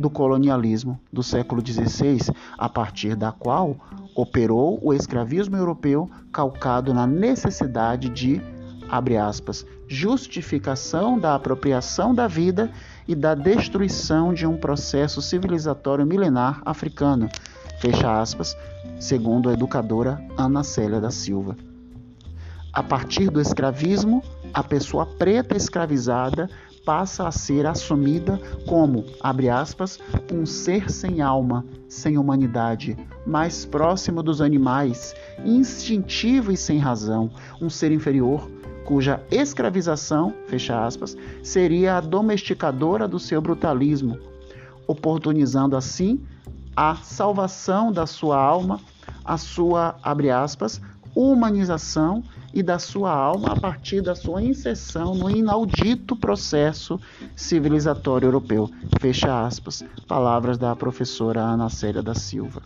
do 0.00 0.10
colonialismo 0.10 0.98
do 1.12 1.22
século 1.22 1.62
XVI, 1.64 2.18
a 2.58 2.68
partir 2.68 3.14
da 3.14 3.30
qual 3.30 3.76
operou 4.14 4.80
o 4.82 4.92
escravismo 4.92 5.56
europeu 5.56 6.10
calcado 6.32 6.92
na 6.92 7.06
necessidade 7.06 8.08
de, 8.08 8.40
abre 8.88 9.16
aspas, 9.16 9.64
justificação 9.86 11.18
da 11.18 11.34
apropriação 11.34 12.14
da 12.14 12.26
vida 12.26 12.70
e 13.06 13.14
da 13.14 13.34
destruição 13.34 14.32
de 14.32 14.46
um 14.46 14.56
processo 14.56 15.20
civilizatório 15.20 16.06
milenar 16.06 16.62
africano, 16.64 17.28
fecha 17.80 18.20
aspas, 18.20 18.56
segundo 18.98 19.48
a 19.48 19.52
educadora 19.52 20.24
Ana 20.36 20.64
Célia 20.64 21.00
da 21.00 21.10
Silva. 21.10 21.56
A 22.72 22.82
partir 22.82 23.30
do 23.30 23.40
escravismo, 23.40 24.22
a 24.54 24.62
pessoa 24.62 25.04
preta 25.04 25.56
escravizada 25.56 26.48
passa 26.84 27.28
a 27.28 27.32
ser 27.32 27.66
assumida 27.66 28.40
como, 28.66 29.04
abre 29.20 29.48
aspas, 29.48 29.98
um 30.32 30.46
ser 30.46 30.90
sem 30.90 31.20
alma, 31.20 31.64
sem 31.88 32.16
humanidade, 32.16 32.96
mais 33.26 33.64
próximo 33.64 34.22
dos 34.22 34.40
animais, 34.40 35.14
instintivo 35.44 36.50
e 36.50 36.56
sem 36.56 36.78
razão, 36.78 37.30
um 37.60 37.68
ser 37.68 37.92
inferior, 37.92 38.50
cuja 38.84 39.22
escravização, 39.30 40.34
fecha 40.46 40.84
aspas, 40.84 41.16
seria 41.42 41.96
a 41.96 42.00
domesticadora 42.00 43.06
do 43.06 43.18
seu 43.18 43.40
brutalismo, 43.40 44.18
oportunizando 44.86 45.76
assim 45.76 46.20
a 46.74 46.96
salvação 46.96 47.92
da 47.92 48.06
sua 48.06 48.36
alma, 48.40 48.80
a 49.24 49.36
sua, 49.36 49.96
abre 50.02 50.30
aspas, 50.30 50.80
humanização 51.14 52.22
e 52.52 52.62
da 52.62 52.78
sua 52.78 53.12
alma 53.12 53.52
a 53.52 53.60
partir 53.60 54.00
da 54.00 54.14
sua 54.14 54.42
inserção 54.42 55.14
no 55.14 55.30
inaudito 55.30 56.16
processo 56.16 57.00
civilizatório 57.34 58.26
europeu. 58.26 58.70
Fecha 59.00 59.46
aspas. 59.46 59.84
Palavras 60.06 60.58
da 60.58 60.74
professora 60.74 61.40
Ana 61.40 61.68
Célia 61.68 62.02
da 62.02 62.14
Silva. 62.14 62.62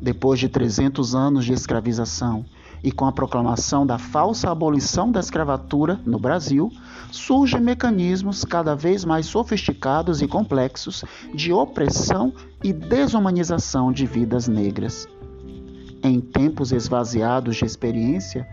Depois 0.00 0.40
de 0.40 0.48
300 0.48 1.14
anos 1.14 1.44
de 1.44 1.52
escravização 1.52 2.44
e 2.82 2.90
com 2.90 3.04
a 3.04 3.12
proclamação 3.12 3.84
da 3.84 3.98
falsa 3.98 4.50
abolição 4.50 5.12
da 5.12 5.20
escravatura 5.20 6.00
no 6.06 6.18
Brasil, 6.18 6.72
surgem 7.10 7.60
mecanismos 7.60 8.42
cada 8.42 8.74
vez 8.74 9.04
mais 9.04 9.26
sofisticados 9.26 10.22
e 10.22 10.26
complexos 10.26 11.04
de 11.34 11.52
opressão 11.52 12.32
e 12.64 12.72
desumanização 12.72 13.92
de 13.92 14.06
vidas 14.06 14.48
negras 14.48 15.06
em 16.02 16.20
tempos 16.20 16.72
esvaziados 16.72 17.56
de 17.56 17.64
experiência, 17.64 18.46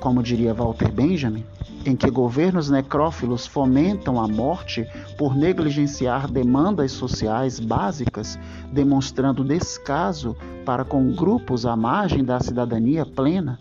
como 0.00 0.22
diria 0.22 0.54
Walter 0.54 0.90
Benjamin, 0.90 1.44
em 1.84 1.96
que 1.96 2.10
governos 2.10 2.70
necrófilos 2.70 3.46
fomentam 3.46 4.20
a 4.20 4.28
morte 4.28 4.86
por 5.18 5.34
negligenciar 5.34 6.30
demandas 6.30 6.92
sociais 6.92 7.58
básicas, 7.58 8.38
demonstrando 8.72 9.44
descaso 9.44 10.36
para 10.64 10.84
com 10.84 11.14
grupos 11.14 11.64
à 11.64 11.74
margem 11.76 12.24
da 12.24 12.40
cidadania 12.40 13.04
plena, 13.04 13.58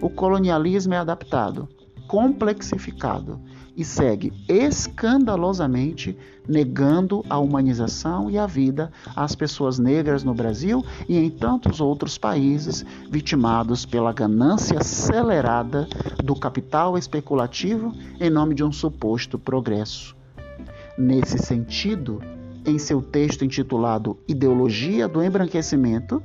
o 0.00 0.08
colonialismo 0.08 0.94
é 0.94 0.98
adaptado, 0.98 1.68
complexificado 2.08 3.40
e 3.76 3.84
segue 3.84 4.32
escandalosamente 4.48 6.16
negando 6.48 7.24
a 7.28 7.38
humanização 7.38 8.30
e 8.30 8.38
a 8.38 8.46
vida 8.46 8.90
às 9.14 9.34
pessoas 9.34 9.78
negras 9.78 10.24
no 10.24 10.34
Brasil 10.34 10.84
e 11.08 11.16
em 11.16 11.30
tantos 11.30 11.80
outros 11.80 12.18
países 12.18 12.84
vitimados 13.10 13.86
pela 13.86 14.12
ganância 14.12 14.78
acelerada 14.78 15.88
do 16.22 16.34
capital 16.34 16.98
especulativo 16.98 17.94
em 18.20 18.30
nome 18.30 18.54
de 18.54 18.64
um 18.64 18.72
suposto 18.72 19.38
progresso. 19.38 20.16
Nesse 20.98 21.38
sentido, 21.38 22.20
em 22.66 22.78
seu 22.78 23.00
texto 23.00 23.44
intitulado 23.44 24.18
Ideologia 24.28 25.08
do 25.08 25.22
Embranquecimento, 25.22 26.22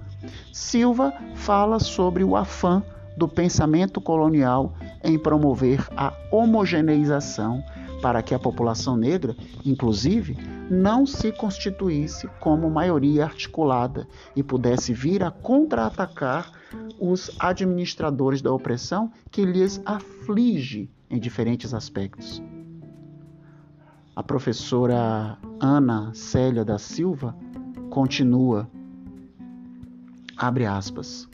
Silva 0.52 1.14
fala 1.36 1.80
sobre 1.80 2.24
o 2.24 2.36
afã 2.36 2.84
do 3.18 3.28
pensamento 3.28 4.02
colonial 4.02 4.74
em 5.04 5.18
promover 5.18 5.88
a 5.96 6.14
homogeneização 6.32 7.64
para 8.02 8.22
que 8.22 8.36
a 8.36 8.40
população 8.40 8.96
negra, 8.96 9.36
inclusive, 9.66 10.38
não 10.70 11.06
se 11.06 11.32
constituísse 11.32 12.28
como 12.40 12.70
maioria 12.70 13.24
articulada 13.24 14.08
e 14.36 14.44
pudesse 14.44 14.94
vir 14.94 15.24
a 15.24 15.32
contra-atacar 15.32 16.52
os 17.00 17.32
administradores 17.40 18.42
da 18.42 18.52
opressão 18.52 19.12
que 19.32 19.46
lhes 19.46 19.82
aflige 19.86 20.90
em 21.10 21.20
diferentes 21.20 21.74
aspectos. 21.74 22.42
A 24.16 24.24
professora 24.24 25.38
Ana 25.60 26.14
Célia 26.14 26.64
da 26.64 26.78
Silva 26.78 27.36
continua, 27.90 28.70
abre 30.38 30.66
aspas. 30.66 31.28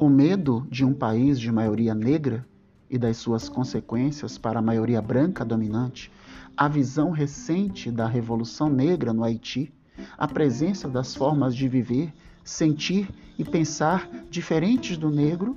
O 0.00 0.08
medo 0.08 0.66
de 0.70 0.82
um 0.82 0.94
país 0.94 1.38
de 1.38 1.52
maioria 1.52 1.94
negra 1.94 2.46
e 2.88 2.96
das 2.96 3.18
suas 3.18 3.50
consequências 3.50 4.38
para 4.38 4.58
a 4.58 4.62
maioria 4.62 5.02
branca 5.02 5.44
dominante, 5.44 6.10
a 6.56 6.66
visão 6.68 7.10
recente 7.10 7.90
da 7.90 8.06
Revolução 8.06 8.70
Negra 8.70 9.12
no 9.12 9.22
Haiti, 9.22 9.70
a 10.16 10.26
presença 10.26 10.88
das 10.88 11.14
formas 11.14 11.54
de 11.54 11.68
viver, 11.68 12.14
sentir 12.42 13.10
e 13.38 13.44
pensar 13.44 14.08
diferentes 14.30 14.96
do 14.96 15.10
negro, 15.10 15.54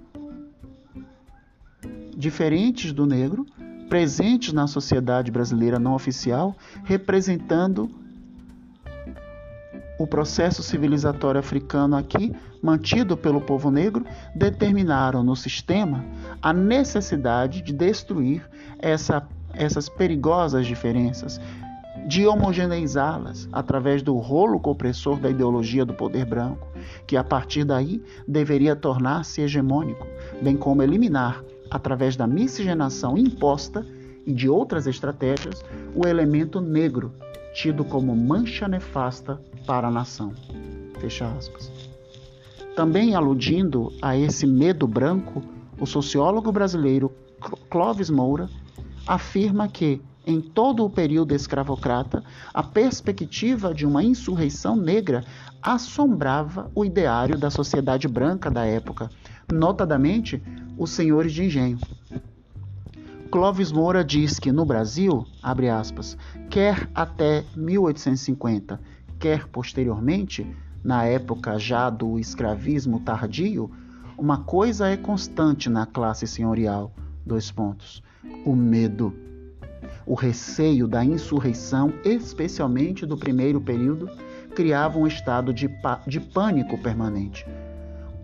diferentes 2.14 2.92
do 2.92 3.06
negro, 3.06 3.46
presentes 3.88 4.52
na 4.52 4.68
sociedade 4.68 5.32
brasileira 5.32 5.80
não 5.80 5.94
oficial, 5.94 6.54
representando 6.84 7.90
o 9.98 10.08
processo 10.08 10.64
civilizatório 10.64 11.40
africano 11.40 11.96
aqui, 11.96 12.36
mantido 12.62 13.16
pelo 13.16 13.42
povo 13.42 13.70
negro, 13.70 14.06
determinaram 14.36 15.24
no 15.24 15.36
sistema 15.36 16.04
a 16.42 16.52
necessidade 16.52 17.62
de 17.62 17.74
destruir 17.74 18.48
essa 18.80 19.28
essas 19.54 19.88
perigosas 19.88 20.66
diferenças, 20.66 21.40
de 22.08 22.26
homogeneizá-las 22.26 23.48
através 23.52 24.02
do 24.02 24.18
rolo 24.18 24.60
compressor 24.60 25.20
da 25.20 25.30
ideologia 25.30 25.86
do 25.86 25.94
poder 25.94 26.26
branco, 26.26 26.68
que 27.08 27.16
a 27.16 27.24
partir 27.24 27.64
daí 27.64 28.04
deveria 28.28 28.76
tornar-se 28.76 29.42
hegemônico, 29.42 30.06
bem 30.42 30.58
como 30.58 30.82
eliminar, 30.82 31.44
através 31.70 32.16
da 32.16 32.28
miscigenação 32.28 33.18
imposta 33.18 33.86
e 34.26 34.34
de 34.34 34.50
outras 34.50 34.88
estratégias, 34.88 35.64
o 35.96 36.08
elemento 36.08 36.60
negro, 36.60 37.14
tido 37.54 37.86
como 37.86 38.16
mancha 38.16 38.68
nefasta 38.68 39.40
para 39.66 39.88
a 39.88 39.92
nação. 39.92 40.34
Fecha 41.00 41.28
aspas. 41.28 41.72
Também 42.76 43.16
aludindo 43.16 43.92
a 44.02 44.18
esse 44.18 44.48
medo 44.48 44.88
branco, 44.88 45.44
o 45.80 45.86
sociólogo 45.86 46.52
brasileiro 46.52 47.12
Clóvis 47.70 48.10
Moura 48.10 48.50
afirma 49.06 49.68
que, 49.68 50.02
em 50.26 50.40
todo 50.40 50.86
o 50.86 50.90
período 50.90 51.34
escravocrata, 51.34 52.24
a 52.54 52.64
perspectiva 52.64 53.74
de 53.74 53.86
uma 53.86 54.04
insurreição 54.04 54.76
negra 54.76 55.24
assombrava 55.62 56.72
o 56.74 56.84
ideário 56.86 57.38
da 57.38 57.50
sociedade 57.50 58.08
branca 58.08 58.50
da 58.50 58.66
época, 58.66 59.10
notadamente 59.52 60.42
os 60.78 60.92
senhores 60.92 61.34
de 61.34 61.44
engenho. 61.44 61.80
Clóvis 63.30 63.72
Moura 63.72 64.04
diz 64.04 64.38
que 64.38 64.52
no 64.52 64.64
Brasil, 64.64 65.26
abre 65.42 65.68
aspas, 65.68 66.16
quer 66.50 66.88
até 66.94 67.44
1850, 67.56 68.80
posteriormente, 69.50 70.46
na 70.84 71.06
época 71.06 71.58
já 71.58 71.90
do 71.90 72.20
escravismo 72.20 73.00
tardio, 73.00 73.72
uma 74.18 74.40
coisa 74.44 74.90
é 74.90 74.98
constante 74.98 75.70
na 75.70 75.86
classe 75.86 76.28
senhorial, 76.28 76.94
dois 77.26 77.50
pontos, 77.50 78.04
o 78.46 78.54
medo. 78.54 79.14
O 80.06 80.14
receio 80.14 80.88
da 80.88 81.06
insurreição, 81.06 81.94
especialmente 82.04 83.06
do 83.06 83.18
primeiro 83.18 83.62
período, 83.62 84.10
criava 84.54 85.00
um 85.00 85.08
estado 85.08 85.54
de, 85.54 85.70
de 86.06 86.20
pânico 86.20 86.78
permanente. 86.78 87.46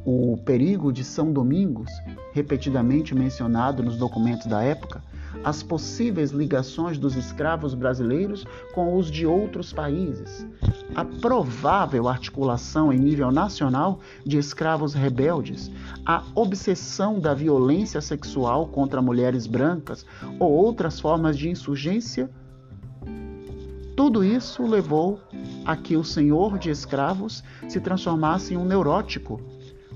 O 0.05 0.38
perigo 0.45 0.91
de 0.91 1.03
São 1.05 1.31
Domingos, 1.31 1.89
repetidamente 2.33 3.15
mencionado 3.15 3.81
nos 3.81 3.97
documentos 3.97 4.47
da 4.47 4.62
época, 4.62 5.01
as 5.43 5.63
possíveis 5.63 6.31
ligações 6.31 6.97
dos 6.97 7.15
escravos 7.15 7.73
brasileiros 7.73 8.45
com 8.73 8.97
os 8.97 9.09
de 9.09 9.25
outros 9.25 9.71
países, 9.71 10.45
a 10.95 11.05
provável 11.05 12.07
articulação 12.07 12.91
em 12.91 12.97
nível 12.97 13.31
nacional 13.31 13.99
de 14.25 14.37
escravos 14.37 14.93
rebeldes, 14.93 15.71
a 16.05 16.23
obsessão 16.35 17.19
da 17.19 17.33
violência 17.33 18.01
sexual 18.01 18.67
contra 18.67 19.01
mulheres 19.01 19.47
brancas 19.47 20.05
ou 20.39 20.51
outras 20.51 20.99
formas 20.99 21.37
de 21.37 21.49
insurgência. 21.49 22.29
Tudo 23.95 24.23
isso 24.23 24.65
levou 24.65 25.19
a 25.65 25.75
que 25.75 25.97
o 25.97 26.03
senhor 26.03 26.57
de 26.57 26.69
escravos 26.69 27.43
se 27.67 27.79
transformasse 27.79 28.53
em 28.53 28.57
um 28.57 28.65
neurótico. 28.65 29.41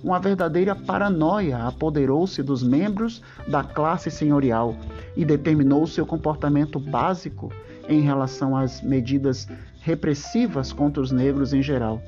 Uma 0.03 0.19
verdadeira 0.19 0.75
paranoia 0.75 1.59
apoderou-se 1.65 2.43
dos 2.43 2.61
membros 2.61 3.21
da 3.47 3.63
classe 3.63 4.11
senhorial 4.11 4.75
e 5.15 5.23
determinou 5.23 5.87
seu 5.87 6.05
comportamento 6.05 6.77
básico 6.77 7.49
em 7.87 8.01
relação 8.01 8.55
às 8.55 8.81
medidas 8.81 9.47
repressivas 9.79 10.73
contra 10.73 11.01
os 11.01 11.11
negros 11.11 11.53
em 11.53 11.63
geral. 11.63 12.01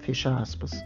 Fecha 0.00 0.36
aspas. 0.36 0.84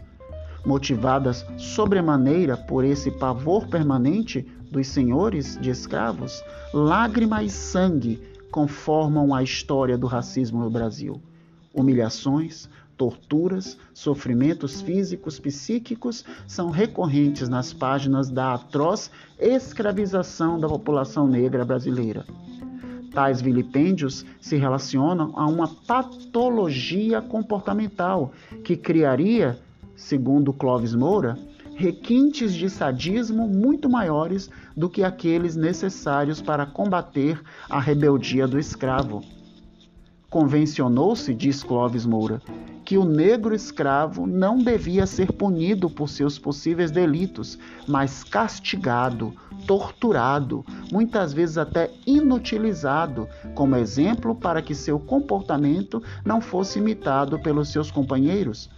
Motivadas 0.65 1.45
sobremaneira 1.57 2.55
por 2.55 2.85
esse 2.85 3.11
pavor 3.11 3.67
permanente 3.67 4.47
dos 4.71 4.87
senhores 4.87 5.59
de 5.59 5.69
escravos, 5.69 6.41
lágrima 6.73 7.43
e 7.43 7.49
sangue 7.49 8.21
conformam 8.49 9.35
a 9.35 9.43
história 9.43 9.97
do 9.97 10.07
racismo 10.07 10.59
no 10.59 10.69
Brasil. 10.69 11.21
Humilhações, 11.73 12.69
torturas, 12.97 13.77
sofrimentos 13.93 14.81
físicos, 14.81 15.39
psíquicos 15.39 16.23
são 16.47 16.69
recorrentes 16.69 17.49
nas 17.49 17.73
páginas 17.73 18.29
da 18.29 18.53
atroz 18.53 19.09
escravização 19.39 20.59
da 20.59 20.67
população 20.67 21.27
negra 21.27 21.65
brasileira. 21.65 22.25
Tais 23.13 23.41
vilipêndios 23.41 24.25
se 24.41 24.57
relacionam 24.57 25.33
a 25.35 25.45
uma 25.45 25.67
patologia 25.67 27.21
comportamental 27.21 28.31
que 28.63 28.75
criaria, 28.75 29.59
segundo 29.95 30.51
Clóvis 30.51 30.95
Moura, 30.95 31.37
requintes 31.75 32.53
de 32.53 32.69
sadismo 32.69 33.47
muito 33.47 33.89
maiores 33.89 34.49
do 34.75 34.89
que 34.89 35.03
aqueles 35.03 35.55
necessários 35.55 36.41
para 36.41 36.65
combater 36.65 37.39
a 37.69 37.79
rebeldia 37.79 38.47
do 38.47 38.59
escravo. 38.59 39.23
Convencionou-se, 40.33 41.31
diz 41.31 41.61
Clóvis 41.61 42.07
Moura, 42.07 42.41
que 42.83 42.97
o 42.97 43.05
negro 43.05 43.53
escravo 43.53 44.25
não 44.25 44.57
devia 44.57 45.05
ser 45.05 45.31
punido 45.31 45.91
por 45.91 46.09
seus 46.09 46.39
possíveis 46.39 46.89
delitos, 46.89 47.59
mas 47.87 48.23
castigado, 48.23 49.31
torturado, 49.67 50.65
muitas 50.91 51.33
vezes 51.33 51.59
até 51.59 51.91
inutilizado, 52.07 53.27
como 53.53 53.75
exemplo 53.75 54.33
para 54.33 54.59
que 54.59 54.73
seu 54.73 54.99
comportamento 54.99 56.01
não 56.25 56.41
fosse 56.41 56.79
imitado 56.79 57.37
pelos 57.37 57.69
seus 57.69 57.91
companheiros. 57.91 58.71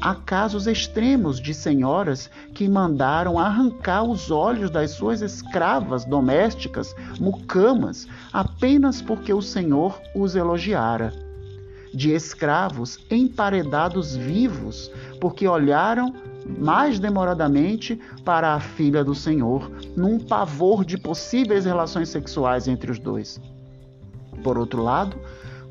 Há 0.00 0.14
casos 0.14 0.66
extremos 0.66 1.40
de 1.40 1.52
senhoras 1.52 2.30
que 2.54 2.68
mandaram 2.68 3.38
arrancar 3.38 4.04
os 4.04 4.30
olhos 4.30 4.70
das 4.70 4.92
suas 4.92 5.22
escravas 5.22 6.04
domésticas, 6.04 6.94
mucamas, 7.18 8.06
apenas 8.32 9.02
porque 9.02 9.32
o 9.32 9.42
Senhor 9.42 10.00
os 10.14 10.36
elogiara. 10.36 11.12
De 11.92 12.12
escravos 12.12 12.98
emparedados 13.10 14.14
vivos, 14.14 14.90
porque 15.20 15.48
olharam 15.48 16.14
mais 16.58 16.98
demoradamente 16.98 18.00
para 18.24 18.54
a 18.54 18.60
filha 18.60 19.04
do 19.04 19.14
Senhor, 19.14 19.70
num 19.96 20.18
pavor 20.18 20.84
de 20.84 20.96
possíveis 20.96 21.64
relações 21.64 22.08
sexuais 22.08 22.68
entre 22.68 22.90
os 22.90 22.98
dois. 22.98 23.40
Por 24.42 24.56
outro 24.56 24.82
lado, 24.82 25.18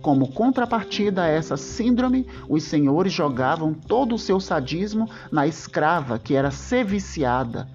como 0.08 0.32
contrapartida 0.32 1.24
a 1.24 1.28
essa 1.28 1.58
síndrome, 1.58 2.26
os 2.48 2.64
senhores 2.64 3.12
jogavam 3.12 3.74
todo 3.74 4.16
o 4.16 4.18
seu 4.18 4.40
sadismo 4.40 5.10
na 5.30 5.46
escrava 5.46 6.18
que 6.18 6.34
era 6.34 6.50
seviciada, 6.50 7.68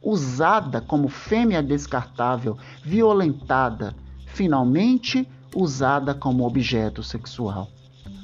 usada 0.00 0.80
como 0.80 1.08
fêmea 1.08 1.60
descartável, 1.60 2.56
violentada, 2.84 3.96
finalmente 4.26 5.28
usada 5.56 6.14
como 6.14 6.46
objeto 6.46 7.02
sexual. 7.02 7.68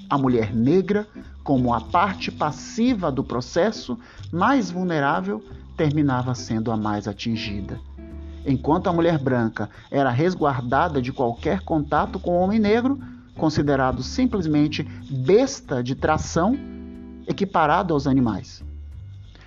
A 0.09 0.16
mulher 0.16 0.55
negra, 0.55 1.05
como 1.42 1.75
a 1.75 1.81
parte 1.81 2.31
passiva 2.31 3.11
do 3.11 3.25
processo, 3.25 3.99
mais 4.33 4.71
vulnerável, 4.71 5.42
terminava 5.77 6.33
sendo 6.33 6.71
a 6.71 6.77
mais 6.77 7.09
atingida. 7.09 7.81
Enquanto 8.47 8.87
a 8.87 8.92
mulher 8.92 9.18
branca 9.18 9.68
era 9.90 10.11
resguardada 10.11 11.03
de 11.03 11.12
qualquer 11.12 11.62
contato 11.62 12.21
com 12.21 12.38
o 12.38 12.40
homem 12.40 12.61
negro, 12.61 13.17
considerado 13.38 14.03
simplesmente 14.03 14.83
besta 15.11 15.83
de 15.83 15.94
tração, 15.94 16.59
equiparado 17.27 17.94
aos 17.94 18.07
animais. 18.07 18.62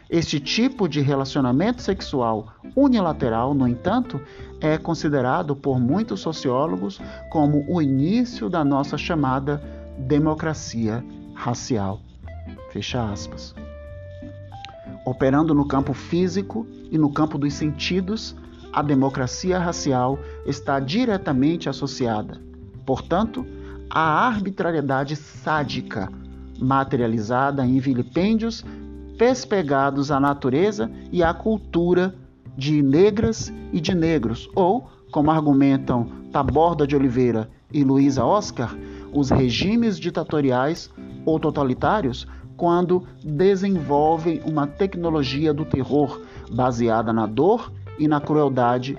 Este 0.10 0.40
tipo 0.40 0.90
de 0.90 1.00
relacionamento 1.00 1.82
sexual 1.82 2.54
unilateral, 2.76 3.54
no 3.54 3.68
entanto, 3.68 4.20
é 4.60 4.78
considerado 4.78 5.56
por 5.56 5.80
muitos 5.80 6.20
sociólogos 6.20 7.00
como 7.30 7.66
o 7.70 7.82
início 7.82 8.50
da 8.50 8.66
nossa 8.66 8.98
chamada 8.98 9.62
democracia 9.98 11.04
racial. 11.34 12.02
Fecha 12.72 13.10
aspas. 13.10 13.56
Operando 15.06 15.54
no 15.54 15.68
campo 15.68 15.94
físico 15.94 16.68
e 16.92 16.98
no 16.98 17.12
campo 17.12 17.38
dos 17.38 17.54
sentidos, 17.54 18.36
a 18.74 18.82
democracia 18.82 19.60
racial 19.60 20.20
está 20.46 20.80
diretamente 20.80 21.68
associada, 21.70 22.42
portanto, 22.86 23.46
a 23.94 24.26
arbitrariedade 24.26 25.18
sádica, 25.18 26.10
materializada 26.58 27.66
em 27.66 27.78
vilipêndios 27.80 28.64
pespegados 29.18 30.12
à 30.12 30.20
natureza 30.20 30.90
e 31.12 31.22
à 31.22 31.34
cultura 31.34 32.16
de 32.58 32.82
negras 32.82 33.54
e 33.74 33.82
de 33.82 33.94
negros, 33.94 34.50
ou, 34.56 34.88
como 35.12 35.30
argumentam 35.30 36.08
Taborda 36.32 36.88
de 36.88 36.96
Oliveira 36.96 37.50
e 37.72 37.84
Luísa 37.84 38.24
Oscar, 38.24 38.76
os 39.14 39.30
regimes 39.30 40.00
ditatoriais 40.00 40.90
ou 41.26 41.40
totalitários 41.40 42.26
quando 42.56 43.06
desenvolvem 43.24 44.42
uma 44.46 44.66
tecnologia 44.68 45.54
do 45.54 45.66
terror 45.66 46.22
baseada 46.50 47.12
na 47.12 47.26
dor 47.26 47.72
e 48.00 48.08
na 48.08 48.22
crueldade 48.22 48.98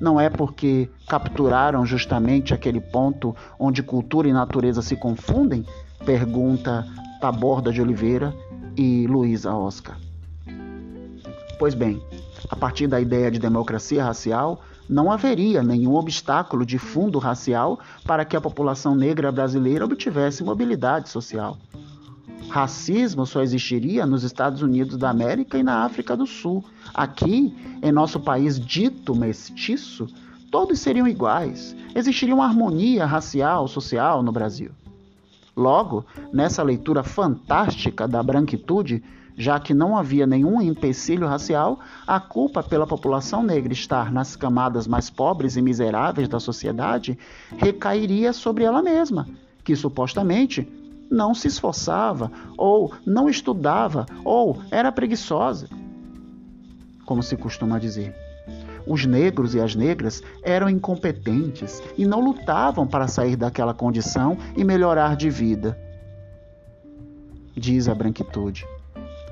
não 0.00 0.20
é 0.20 0.30
porque 0.30 0.88
capturaram 1.08 1.84
justamente 1.84 2.54
aquele 2.54 2.80
ponto 2.80 3.34
onde 3.58 3.82
cultura 3.82 4.28
e 4.28 4.32
natureza 4.32 4.82
se 4.82 4.96
confundem? 4.96 5.64
Pergunta 6.04 6.86
Taborda 7.20 7.72
de 7.72 7.82
Oliveira 7.82 8.34
e 8.76 9.06
Luísa 9.06 9.52
Oscar. 9.52 9.98
Pois 11.58 11.74
bem, 11.74 12.00
a 12.48 12.54
partir 12.54 12.86
da 12.86 13.00
ideia 13.00 13.30
de 13.30 13.40
democracia 13.40 14.04
racial, 14.04 14.62
não 14.88 15.10
haveria 15.10 15.62
nenhum 15.62 15.96
obstáculo 15.96 16.64
de 16.64 16.78
fundo 16.78 17.18
racial 17.18 17.78
para 18.06 18.24
que 18.24 18.36
a 18.36 18.40
população 18.40 18.94
negra 18.94 19.30
brasileira 19.30 19.84
obtivesse 19.84 20.44
mobilidade 20.44 21.08
social. 21.08 21.58
Racismo 22.48 23.26
só 23.26 23.42
existiria 23.42 24.06
nos 24.06 24.24
Estados 24.24 24.62
Unidos 24.62 24.96
da 24.96 25.10
América 25.10 25.58
e 25.58 25.62
na 25.62 25.84
África 25.84 26.16
do 26.16 26.26
Sul. 26.26 26.64
Aqui, 26.94 27.54
em 27.82 27.92
nosso 27.92 28.18
país 28.20 28.58
dito 28.58 29.14
mestiço, 29.14 30.06
todos 30.50 30.78
seriam 30.78 31.06
iguais. 31.06 31.76
Existiria 31.94 32.34
uma 32.34 32.46
harmonia 32.46 33.04
racial, 33.04 33.68
social 33.68 34.22
no 34.22 34.32
Brasil. 34.32 34.70
Logo, 35.54 36.06
nessa 36.32 36.62
leitura 36.62 37.02
fantástica 37.02 38.06
da 38.06 38.22
branquitude, 38.22 39.02
já 39.36 39.60
que 39.60 39.74
não 39.74 39.96
havia 39.96 40.26
nenhum 40.26 40.60
empecilho 40.62 41.26
racial, 41.26 41.80
a 42.06 42.18
culpa 42.18 42.62
pela 42.62 42.86
população 42.86 43.42
negra 43.42 43.72
estar 43.72 44.10
nas 44.10 44.34
camadas 44.36 44.86
mais 44.86 45.10
pobres 45.10 45.56
e 45.56 45.62
miseráveis 45.62 46.28
da 46.28 46.40
sociedade 46.40 47.18
recairia 47.56 48.32
sobre 48.32 48.64
ela 48.64 48.82
mesma, 48.82 49.28
que 49.62 49.76
supostamente 49.76 50.66
não 51.10 51.34
se 51.34 51.48
esforçava, 51.48 52.30
ou 52.56 52.92
não 53.06 53.28
estudava, 53.28 54.06
ou 54.24 54.60
era 54.70 54.92
preguiçosa, 54.92 55.68
como 57.04 57.22
se 57.22 57.36
costuma 57.36 57.78
dizer. 57.78 58.14
Os 58.86 59.04
negros 59.04 59.54
e 59.54 59.60
as 59.60 59.74
negras 59.74 60.22
eram 60.42 60.68
incompetentes 60.68 61.82
e 61.96 62.06
não 62.06 62.20
lutavam 62.20 62.86
para 62.86 63.06
sair 63.06 63.36
daquela 63.36 63.74
condição 63.74 64.38
e 64.56 64.64
melhorar 64.64 65.14
de 65.14 65.28
vida. 65.28 65.78
Diz 67.54 67.88
a 67.88 67.94
branquitude. 67.94 68.66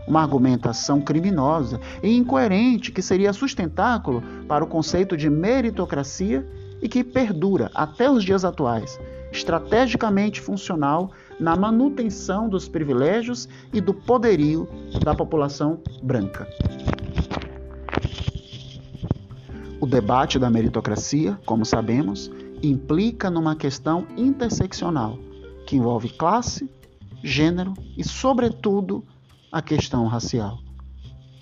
Uma 0.07 0.21
argumentação 0.21 1.01
criminosa 1.01 1.81
e 2.03 2.15
incoerente 2.15 2.93
que 2.93 3.01
seria 3.01 3.33
sustentáculo 3.33 4.23
para 4.47 4.63
o 4.63 4.67
conceito 4.67 5.17
de 5.17 5.31
meritocracia 5.31 6.47
e 6.83 6.89
que 6.89 7.03
perdura 7.03 7.71
até 7.75 8.11
os 8.11 8.23
dias 8.23 8.45
atuais, 8.45 9.01
estrategicamente 9.33 10.41
funcional 10.41 11.11
na 11.39 11.55
manutenção 11.57 12.49
dos 12.49 12.69
privilégios 12.69 13.49
e 13.73 13.81
do 13.81 13.93
poderio 13.93 14.69
da 15.05 15.15
população 15.15 15.81
branca. 16.03 16.47
O 19.81 19.87
debate 19.87 20.39
da 20.39 20.49
meritocracia, 20.49 21.39
como 21.45 21.65
sabemos, 21.65 22.31
implica 22.63 23.31
numa 23.31 23.55
questão 23.55 24.07
interseccional 24.17 25.19
que 25.67 25.77
envolve 25.77 26.09
classe, 26.09 26.71
gênero 27.23 27.75
e, 27.97 28.03
sobretudo, 28.03 29.05
a 29.53 29.61
questão 29.61 30.07
racial. 30.07 30.59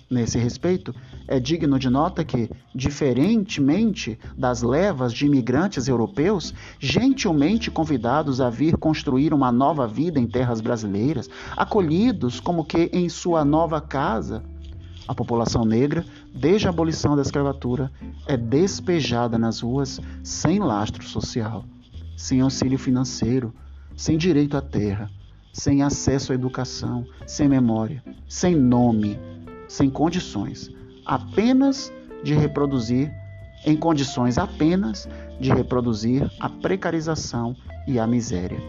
Nesse 0.09 0.37
respeito, 0.37 0.93
é 1.27 1.39
digno 1.39 1.79
de 1.79 1.89
nota 1.89 2.23
que, 2.23 2.49
diferentemente 2.73 4.17
das 4.37 4.61
levas 4.61 5.13
de 5.13 5.25
imigrantes 5.25 5.87
europeus, 5.87 6.53
gentilmente 6.79 7.71
convidados 7.71 8.39
a 8.39 8.49
vir 8.49 8.77
construir 8.77 9.33
uma 9.33 9.51
nova 9.51 9.87
vida 9.87 10.19
em 10.19 10.27
terras 10.27 10.61
brasileiras, 10.61 11.29
acolhidos 11.55 12.39
como 12.39 12.65
que 12.65 12.89
em 12.93 13.09
sua 13.09 13.43
nova 13.43 13.81
casa, 13.81 14.43
a 15.07 15.13
população 15.13 15.65
negra, 15.65 16.05
desde 16.33 16.67
a 16.67 16.69
abolição 16.69 17.15
da 17.15 17.21
escravatura, 17.21 17.91
é 18.27 18.35
despejada 18.35 19.37
nas 19.37 19.61
ruas 19.61 19.99
sem 20.23 20.59
lastro 20.59 21.03
social, 21.03 21.65
sem 22.17 22.41
auxílio 22.41 22.77
financeiro, 22.77 23.53
sem 23.95 24.17
direito 24.17 24.57
à 24.57 24.61
terra, 24.61 25.09
sem 25.53 25.81
acesso 25.83 26.31
à 26.31 26.35
educação, 26.35 27.05
sem 27.25 27.47
memória, 27.47 28.03
sem 28.27 28.55
nome, 28.55 29.17
sem 29.67 29.89
condições, 29.89 30.74
apenas 31.05 31.91
de 32.23 32.33
reproduzir, 32.33 33.13
em 33.65 33.75
condições 33.75 34.37
apenas 34.37 35.07
de 35.39 35.51
reproduzir 35.51 36.29
a 36.39 36.49
precarização 36.49 37.55
e 37.87 37.99
a 37.99 38.07
miséria. 38.07 38.59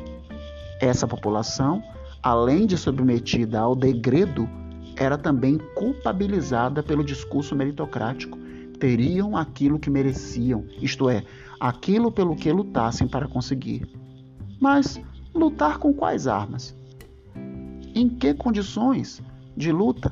Essa 0.80 1.06
população, 1.06 1.82
além 2.22 2.66
de 2.66 2.76
submetida 2.76 3.60
ao 3.60 3.74
degredo, 3.74 4.48
era 4.96 5.16
também 5.16 5.58
culpabilizada 5.74 6.82
pelo 6.82 7.04
discurso 7.04 7.54
meritocrático. 7.54 8.38
Teriam 8.78 9.36
aquilo 9.36 9.78
que 9.78 9.88
mereciam, 9.88 10.64
isto 10.80 11.08
é, 11.08 11.24
aquilo 11.58 12.12
pelo 12.12 12.36
que 12.36 12.52
lutassem 12.52 13.08
para 13.08 13.26
conseguir. 13.26 13.88
Mas 14.60 15.00
lutar 15.34 15.78
com 15.78 15.92
quais 15.94 16.26
armas? 16.26 16.74
Em 17.94 18.08
que 18.08 18.34
condições 18.34 19.22
de 19.56 19.72
luta? 19.72 20.10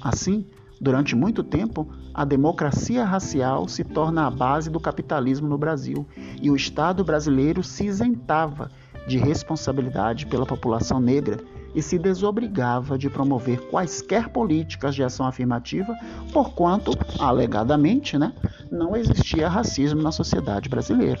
Assim, 0.00 0.44
durante 0.82 1.14
muito 1.14 1.44
tempo, 1.44 1.88
a 2.12 2.24
democracia 2.24 3.04
racial 3.04 3.68
se 3.68 3.84
torna 3.84 4.26
a 4.26 4.30
base 4.30 4.68
do 4.68 4.80
capitalismo 4.80 5.48
no 5.48 5.56
Brasil 5.56 6.04
e 6.42 6.50
o 6.50 6.56
Estado 6.56 7.04
brasileiro 7.04 7.62
se 7.62 7.86
isentava 7.86 8.68
de 9.06 9.16
responsabilidade 9.16 10.26
pela 10.26 10.44
população 10.44 10.98
negra 10.98 11.38
e 11.72 11.80
se 11.80 12.00
desobrigava 12.00 12.98
de 12.98 13.08
promover 13.08 13.60
quaisquer 13.68 14.28
políticas 14.30 14.96
de 14.96 15.04
ação 15.04 15.24
afirmativa, 15.24 15.94
porquanto, 16.32 16.90
alegadamente, 17.18 18.18
né, 18.18 18.34
não 18.70 18.96
existia 18.96 19.48
racismo 19.48 20.02
na 20.02 20.10
sociedade 20.10 20.68
brasileira. 20.68 21.20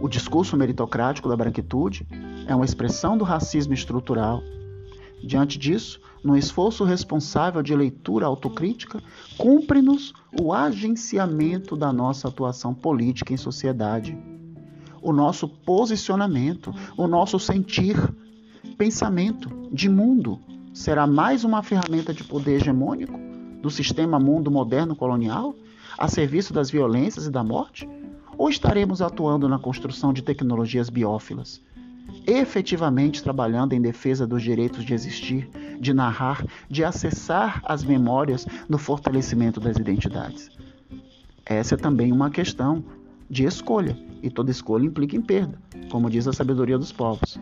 O 0.00 0.08
discurso 0.08 0.56
meritocrático 0.56 1.28
da 1.28 1.36
branquitude 1.36 2.06
é 2.46 2.54
uma 2.54 2.64
expressão 2.64 3.18
do 3.18 3.24
racismo 3.24 3.74
estrutural. 3.74 4.40
Diante 5.22 5.58
disso, 5.58 6.00
no 6.24 6.36
esforço 6.36 6.84
responsável 6.84 7.62
de 7.62 7.76
leitura 7.76 8.24
autocrítica, 8.24 9.02
cumpre-nos 9.36 10.14
o 10.40 10.54
agenciamento 10.54 11.76
da 11.76 11.92
nossa 11.92 12.28
atuação 12.28 12.72
política 12.72 13.34
em 13.34 13.36
sociedade, 13.36 14.16
o 15.02 15.12
nosso 15.12 15.46
posicionamento, 15.46 16.74
o 16.96 17.06
nosso 17.06 17.38
sentir, 17.38 17.96
pensamento 18.78 19.68
de 19.70 19.88
mundo 19.88 20.40
será 20.72 21.06
mais 21.06 21.44
uma 21.44 21.62
ferramenta 21.62 22.14
de 22.14 22.24
poder 22.24 22.56
hegemônico 22.56 23.20
do 23.60 23.70
sistema 23.70 24.18
mundo 24.18 24.50
moderno 24.50 24.96
colonial, 24.96 25.54
a 25.98 26.08
serviço 26.08 26.54
das 26.54 26.70
violências 26.70 27.26
e 27.26 27.30
da 27.30 27.44
morte? 27.44 27.88
Ou 28.36 28.48
estaremos 28.48 29.02
atuando 29.02 29.48
na 29.48 29.58
construção 29.58 30.12
de 30.12 30.22
tecnologias 30.22 30.88
biófilas, 30.88 31.60
efetivamente 32.26 33.22
trabalhando 33.22 33.72
em 33.72 33.80
defesa 33.80 34.26
dos 34.26 34.42
direitos 34.42 34.84
de 34.84 34.94
existir, 34.94 35.48
de 35.80 35.92
narrar, 35.92 36.44
de 36.68 36.84
acessar 36.84 37.60
as 37.64 37.84
memórias 37.84 38.46
no 38.68 38.78
fortalecimento 38.78 39.60
das 39.60 39.76
identidades. 39.76 40.50
Essa 41.44 41.74
é 41.74 41.78
também 41.78 42.12
uma 42.12 42.30
questão 42.30 42.84
de 43.28 43.44
escolha, 43.44 43.96
e 44.22 44.30
toda 44.30 44.50
escolha 44.50 44.86
implica 44.86 45.16
em 45.16 45.20
perda, 45.20 45.58
como 45.90 46.10
diz 46.10 46.26
a 46.26 46.32
sabedoria 46.32 46.78
dos 46.78 46.92
povos. 46.92 47.38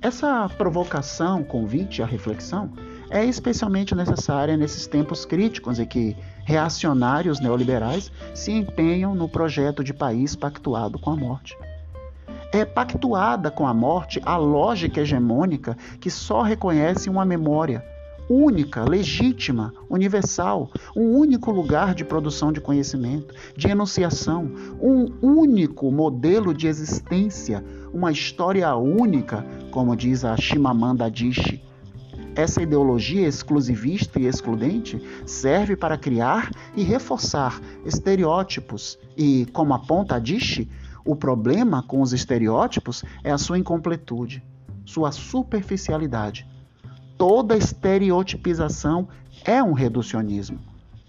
Essa 0.00 0.48
provocação, 0.48 1.44
convite 1.44 2.02
à 2.02 2.06
reflexão, 2.06 2.72
é 3.10 3.24
especialmente 3.24 3.94
necessária 3.94 4.56
nesses 4.56 4.86
tempos 4.86 5.24
críticos 5.24 5.78
em 5.78 5.84
que 5.84 6.16
reacionários 6.44 7.40
neoliberais 7.40 8.10
se 8.34 8.50
empenham 8.50 9.14
no 9.14 9.28
projeto 9.28 9.84
de 9.84 9.92
país 9.92 10.34
pactuado 10.34 10.98
com 10.98 11.10
a 11.10 11.16
morte 11.16 11.54
é 12.52 12.64
pactuada 12.66 13.50
com 13.50 13.66
a 13.66 13.72
morte 13.72 14.20
a 14.24 14.36
lógica 14.36 15.00
hegemônica 15.00 15.76
que 15.98 16.10
só 16.10 16.42
reconhece 16.42 17.08
uma 17.08 17.24
memória 17.24 17.82
única, 18.28 18.84
legítima, 18.84 19.74
universal, 19.90 20.70
um 20.96 21.16
único 21.16 21.50
lugar 21.50 21.94
de 21.94 22.04
produção 22.04 22.52
de 22.52 22.60
conhecimento, 22.60 23.34
de 23.56 23.68
enunciação, 23.68 24.50
um 24.80 25.10
único 25.20 25.90
modelo 25.90 26.54
de 26.54 26.66
existência, 26.66 27.64
uma 27.92 28.12
história 28.12 28.74
única, 28.76 29.44
como 29.70 29.96
diz 29.96 30.24
a 30.24 30.36
Chimamanda 30.36 31.06
Adichie. 31.06 31.62
Essa 32.34 32.62
ideologia 32.62 33.28
exclusivista 33.28 34.18
e 34.18 34.26
excludente 34.26 35.02
serve 35.26 35.76
para 35.76 35.98
criar 35.98 36.50
e 36.74 36.82
reforçar 36.82 37.60
estereótipos 37.84 38.98
e, 39.16 39.46
como 39.52 39.74
aponta 39.74 40.14
Adichie, 40.14 40.68
o 41.04 41.16
problema 41.16 41.82
com 41.82 42.00
os 42.00 42.12
estereótipos 42.12 43.04
é 43.24 43.30
a 43.30 43.38
sua 43.38 43.58
incompletude, 43.58 44.42
sua 44.84 45.12
superficialidade. 45.12 46.46
Toda 47.18 47.56
estereotipização 47.56 49.08
é 49.44 49.62
um 49.62 49.72
reducionismo, 49.72 50.58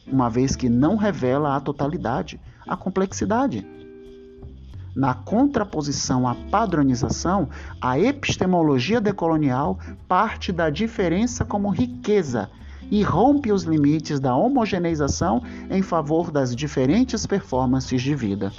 uma 0.08 0.30
vez 0.30 0.56
que 0.56 0.70
não 0.70 0.96
revela 0.96 1.56
a 1.56 1.60
totalidade, 1.60 2.40
a 2.68 2.76
complexidade. 2.76 3.66
Na 4.96 5.16
contraposição 5.16 6.28
à 6.28 6.36
padronização, 6.36 7.50
a 7.82 8.00
epistemologia 8.00 9.02
decolonial 9.02 9.80
parte 10.08 10.52
da 10.52 10.70
diferença 10.70 11.44
como 11.44 11.70
riqueza 11.70 12.50
e 12.92 13.02
rompe 13.02 13.52
os 13.52 13.64
limites 13.64 14.20
da 14.20 14.36
homogeneização 14.36 15.42
em 15.72 15.82
favor 15.82 16.30
das 16.30 16.56
diferentes 16.56 17.26
performances 17.26 18.04
de 18.04 18.14
vida. 18.14 18.52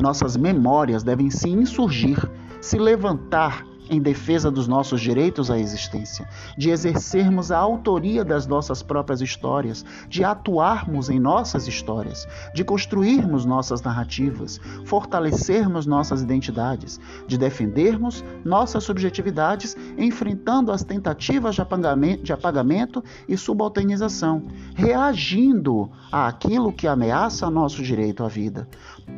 Nossas 0.00 0.36
memórias 0.36 1.02
devem 1.02 1.30
se 1.30 1.48
insurgir, 1.48 2.18
se 2.60 2.78
levantar 2.78 3.64
em 3.90 4.00
defesa 4.00 4.50
dos 4.50 4.68
nossos 4.68 5.00
direitos 5.00 5.50
à 5.50 5.58
existência, 5.58 6.26
de 6.56 6.70
exercermos 6.70 7.50
a 7.50 7.58
autoria 7.58 8.24
das 8.24 8.46
nossas 8.46 8.82
próprias 8.82 9.20
histórias, 9.20 9.84
de 10.08 10.22
atuarmos 10.22 11.10
em 11.10 11.18
nossas 11.18 11.66
histórias, 11.66 12.26
de 12.54 12.62
construirmos 12.62 13.44
nossas 13.44 13.82
narrativas, 13.82 14.60
fortalecermos 14.84 15.86
nossas 15.86 16.22
identidades, 16.22 17.00
de 17.26 17.36
defendermos 17.36 18.24
nossas 18.44 18.84
subjetividades, 18.84 19.76
enfrentando 19.98 20.70
as 20.70 20.84
tentativas 20.84 21.56
de 21.56 21.62
apagamento, 21.62 22.22
de 22.22 22.32
apagamento 22.32 23.02
e 23.28 23.36
subalternização, 23.36 24.44
reagindo 24.76 25.90
àquilo 26.12 26.72
que 26.72 26.86
ameaça 26.86 27.50
nosso 27.50 27.82
direito 27.82 28.22
à 28.22 28.28
vida, 28.28 28.68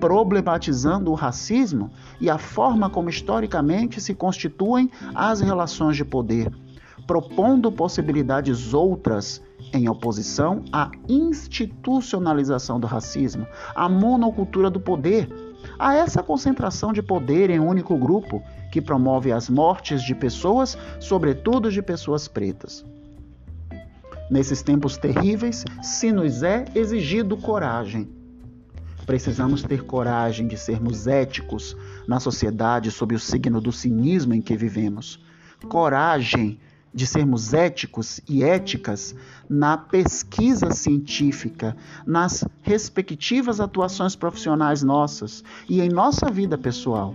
problematizando 0.00 1.10
o 1.10 1.14
racismo 1.14 1.90
e 2.20 2.28
a 2.28 2.38
forma 2.38 2.90
como 2.90 3.08
historicamente 3.08 4.00
se 4.00 4.14
constituem 4.14 4.90
as 5.14 5.40
relações 5.40 5.96
de 5.96 6.04
poder, 6.04 6.52
propondo 7.06 7.70
possibilidades 7.70 8.74
outras 8.74 9.42
em 9.72 9.88
oposição 9.88 10.64
à 10.72 10.90
institucionalização 11.08 12.80
do 12.80 12.86
racismo, 12.86 13.46
à 13.74 13.88
monocultura 13.88 14.68
do 14.68 14.80
poder, 14.80 15.28
a 15.78 15.94
essa 15.94 16.22
concentração 16.22 16.92
de 16.92 17.02
poder 17.02 17.50
em 17.50 17.60
um 17.60 17.68
único 17.68 17.96
grupo 17.96 18.42
que 18.70 18.80
promove 18.80 19.30
as 19.32 19.48
mortes 19.48 20.02
de 20.02 20.14
pessoas, 20.14 20.76
sobretudo 20.98 21.70
de 21.70 21.82
pessoas 21.82 22.26
pretas. 22.26 22.84
Nesses 24.30 24.62
tempos 24.62 24.96
terríveis, 24.96 25.64
se 25.82 26.10
nos 26.10 26.42
é 26.42 26.64
exigido 26.74 27.36
coragem 27.36 28.21
Precisamos 29.06 29.62
ter 29.62 29.84
coragem 29.84 30.46
de 30.46 30.56
sermos 30.56 31.06
éticos 31.06 31.76
na 32.06 32.20
sociedade 32.20 32.90
sob 32.90 33.14
o 33.14 33.18
signo 33.18 33.60
do 33.60 33.72
cinismo 33.72 34.34
em 34.34 34.40
que 34.40 34.56
vivemos. 34.56 35.18
Coragem 35.68 36.60
de 36.94 37.06
sermos 37.06 37.52
éticos 37.54 38.20
e 38.28 38.44
éticas 38.44 39.14
na 39.48 39.76
pesquisa 39.76 40.70
científica, 40.70 41.76
nas 42.06 42.44
respectivas 42.62 43.60
atuações 43.60 44.14
profissionais 44.14 44.82
nossas 44.82 45.42
e 45.68 45.80
em 45.80 45.88
nossa 45.88 46.30
vida 46.30 46.56
pessoal, 46.58 47.14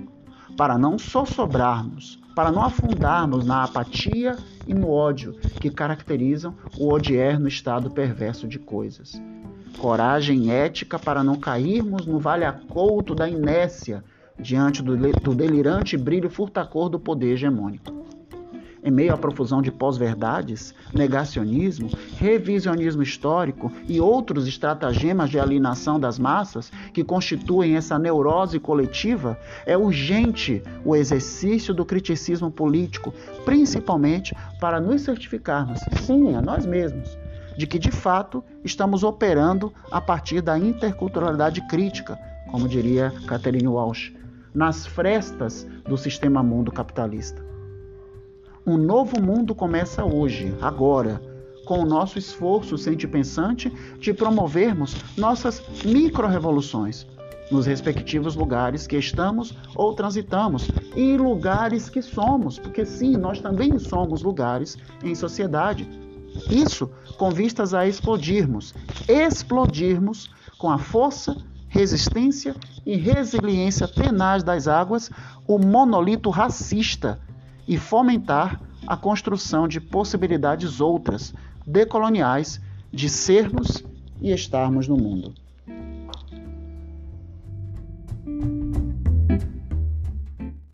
para 0.58 0.78
não 0.78 0.98
só 0.98 1.26
sobrarmos, 1.26 2.20
para 2.36 2.52
não 2.52 2.64
afundarmos 2.64 3.46
na 3.46 3.64
apatia 3.64 4.36
e 4.68 4.74
no 4.74 4.90
ódio 4.90 5.34
que 5.62 5.70
caracterizam 5.70 6.56
o 6.78 6.92
odier 6.92 7.40
no 7.40 7.48
estado 7.48 7.90
perverso 7.92 8.48
de 8.48 8.60
coisas 8.60 9.22
coragem 9.78 10.52
ética 10.52 10.98
para 11.00 11.24
não 11.24 11.36
cairmos 11.36 12.06
no 12.06 12.20
vale 12.20 12.44
acolto 12.44 13.16
da 13.16 13.30
inércia 13.30 14.04
diante 14.40 14.84
do, 14.84 14.96
do 14.96 15.36
delirante 15.36 15.96
brilho 15.98 16.30
furtacor 16.30 16.90
do 16.90 17.00
poder 17.00 17.34
hegemônico. 17.34 17.96
Em 18.84 18.92
meio 18.92 19.14
à 19.14 19.18
profusão 19.18 19.62
de 19.62 19.72
pós-verdades, 19.72 20.74
negacionismo, 20.94 21.90
revisionismo 22.16 23.02
histórico 23.02 23.72
e 23.88 24.00
outros 24.00 24.48
estratagemas 24.48 25.30
de 25.30 25.40
alienação 25.40 26.00
das 26.00 26.18
massas 26.18 26.72
que 26.94 27.04
constituem 27.04 27.76
essa 27.76 28.00
neurose 28.00 28.60
coletiva, 28.60 29.38
é 29.66 29.78
urgente 29.78 30.64
o 30.86 30.96
exercício 30.96 31.74
do 31.74 31.84
criticismo 31.84 32.50
político, 32.50 33.14
principalmente 33.44 34.34
para 34.60 34.80
nos 34.80 35.02
certificarmos, 35.02 35.82
sim, 36.06 36.36
a 36.36 36.42
nós 36.42 36.66
mesmos, 36.66 37.18
de 37.58 37.66
que 37.66 37.80
de 37.80 37.92
fato 37.92 38.44
estamos 38.64 39.04
operando 39.04 39.74
a 39.92 40.00
partir 40.00 40.42
da 40.42 40.58
interculturalidade 40.58 41.62
crítica, 41.68 42.18
como 42.52 42.68
diria 42.68 43.12
Catherine 43.28 43.68
Walsh, 43.68 44.14
nas 44.54 44.86
frestas 44.86 45.68
do 45.86 45.98
sistema 45.98 46.44
mundo 46.44 46.72
capitalista. 46.72 47.44
Um 48.66 48.78
novo 48.78 49.22
mundo 49.22 49.56
começa 49.56 50.06
hoje, 50.06 50.56
agora, 50.62 51.22
com 51.66 51.80
o 51.80 51.86
nosso 51.86 52.18
esforço 52.18 52.78
sente-pensante 52.78 53.70
de 54.00 54.14
promovermos 54.14 54.96
nossas 55.18 55.62
micro-revoluções 55.84 57.06
nos 57.52 57.66
respectivos 57.66 58.36
lugares 58.36 58.86
que 58.86 58.98
estamos 58.98 59.56
ou 59.76 59.94
transitamos 59.94 60.70
e 60.96 61.18
lugares 61.18 61.90
que 61.90 62.02
somos, 62.02 62.60
porque 62.60 62.86
sim, 62.86 63.16
nós 63.16 63.40
também 63.40 63.80
somos 63.80 64.22
lugares 64.22 64.78
em 65.04 65.16
sociedade 65.16 65.88
isso 66.50 66.90
com 67.18 67.32
vistas 67.32 67.74
a 67.74 67.88
explodirmos, 67.88 68.74
explodirmos 69.08 70.30
com 70.58 70.70
a 70.70 70.78
força, 70.78 71.36
resistência 71.68 72.56
e 72.86 72.96
resiliência 72.96 73.88
tenaz 73.88 74.44
das 74.44 74.68
águas 74.68 75.10
o 75.48 75.58
monolito 75.58 76.30
racista 76.30 77.20
e 77.68 77.78
fomentar 77.78 78.62
a 78.86 78.96
construção 78.96 79.68
de 79.68 79.82
possibilidades 79.82 80.80
outras, 80.80 81.34
decoloniais, 81.66 82.62
de 82.92 83.10
sermos 83.10 83.84
e 84.22 84.32
estarmos 84.32 84.88
no 84.88 84.98
mundo. 84.98 85.34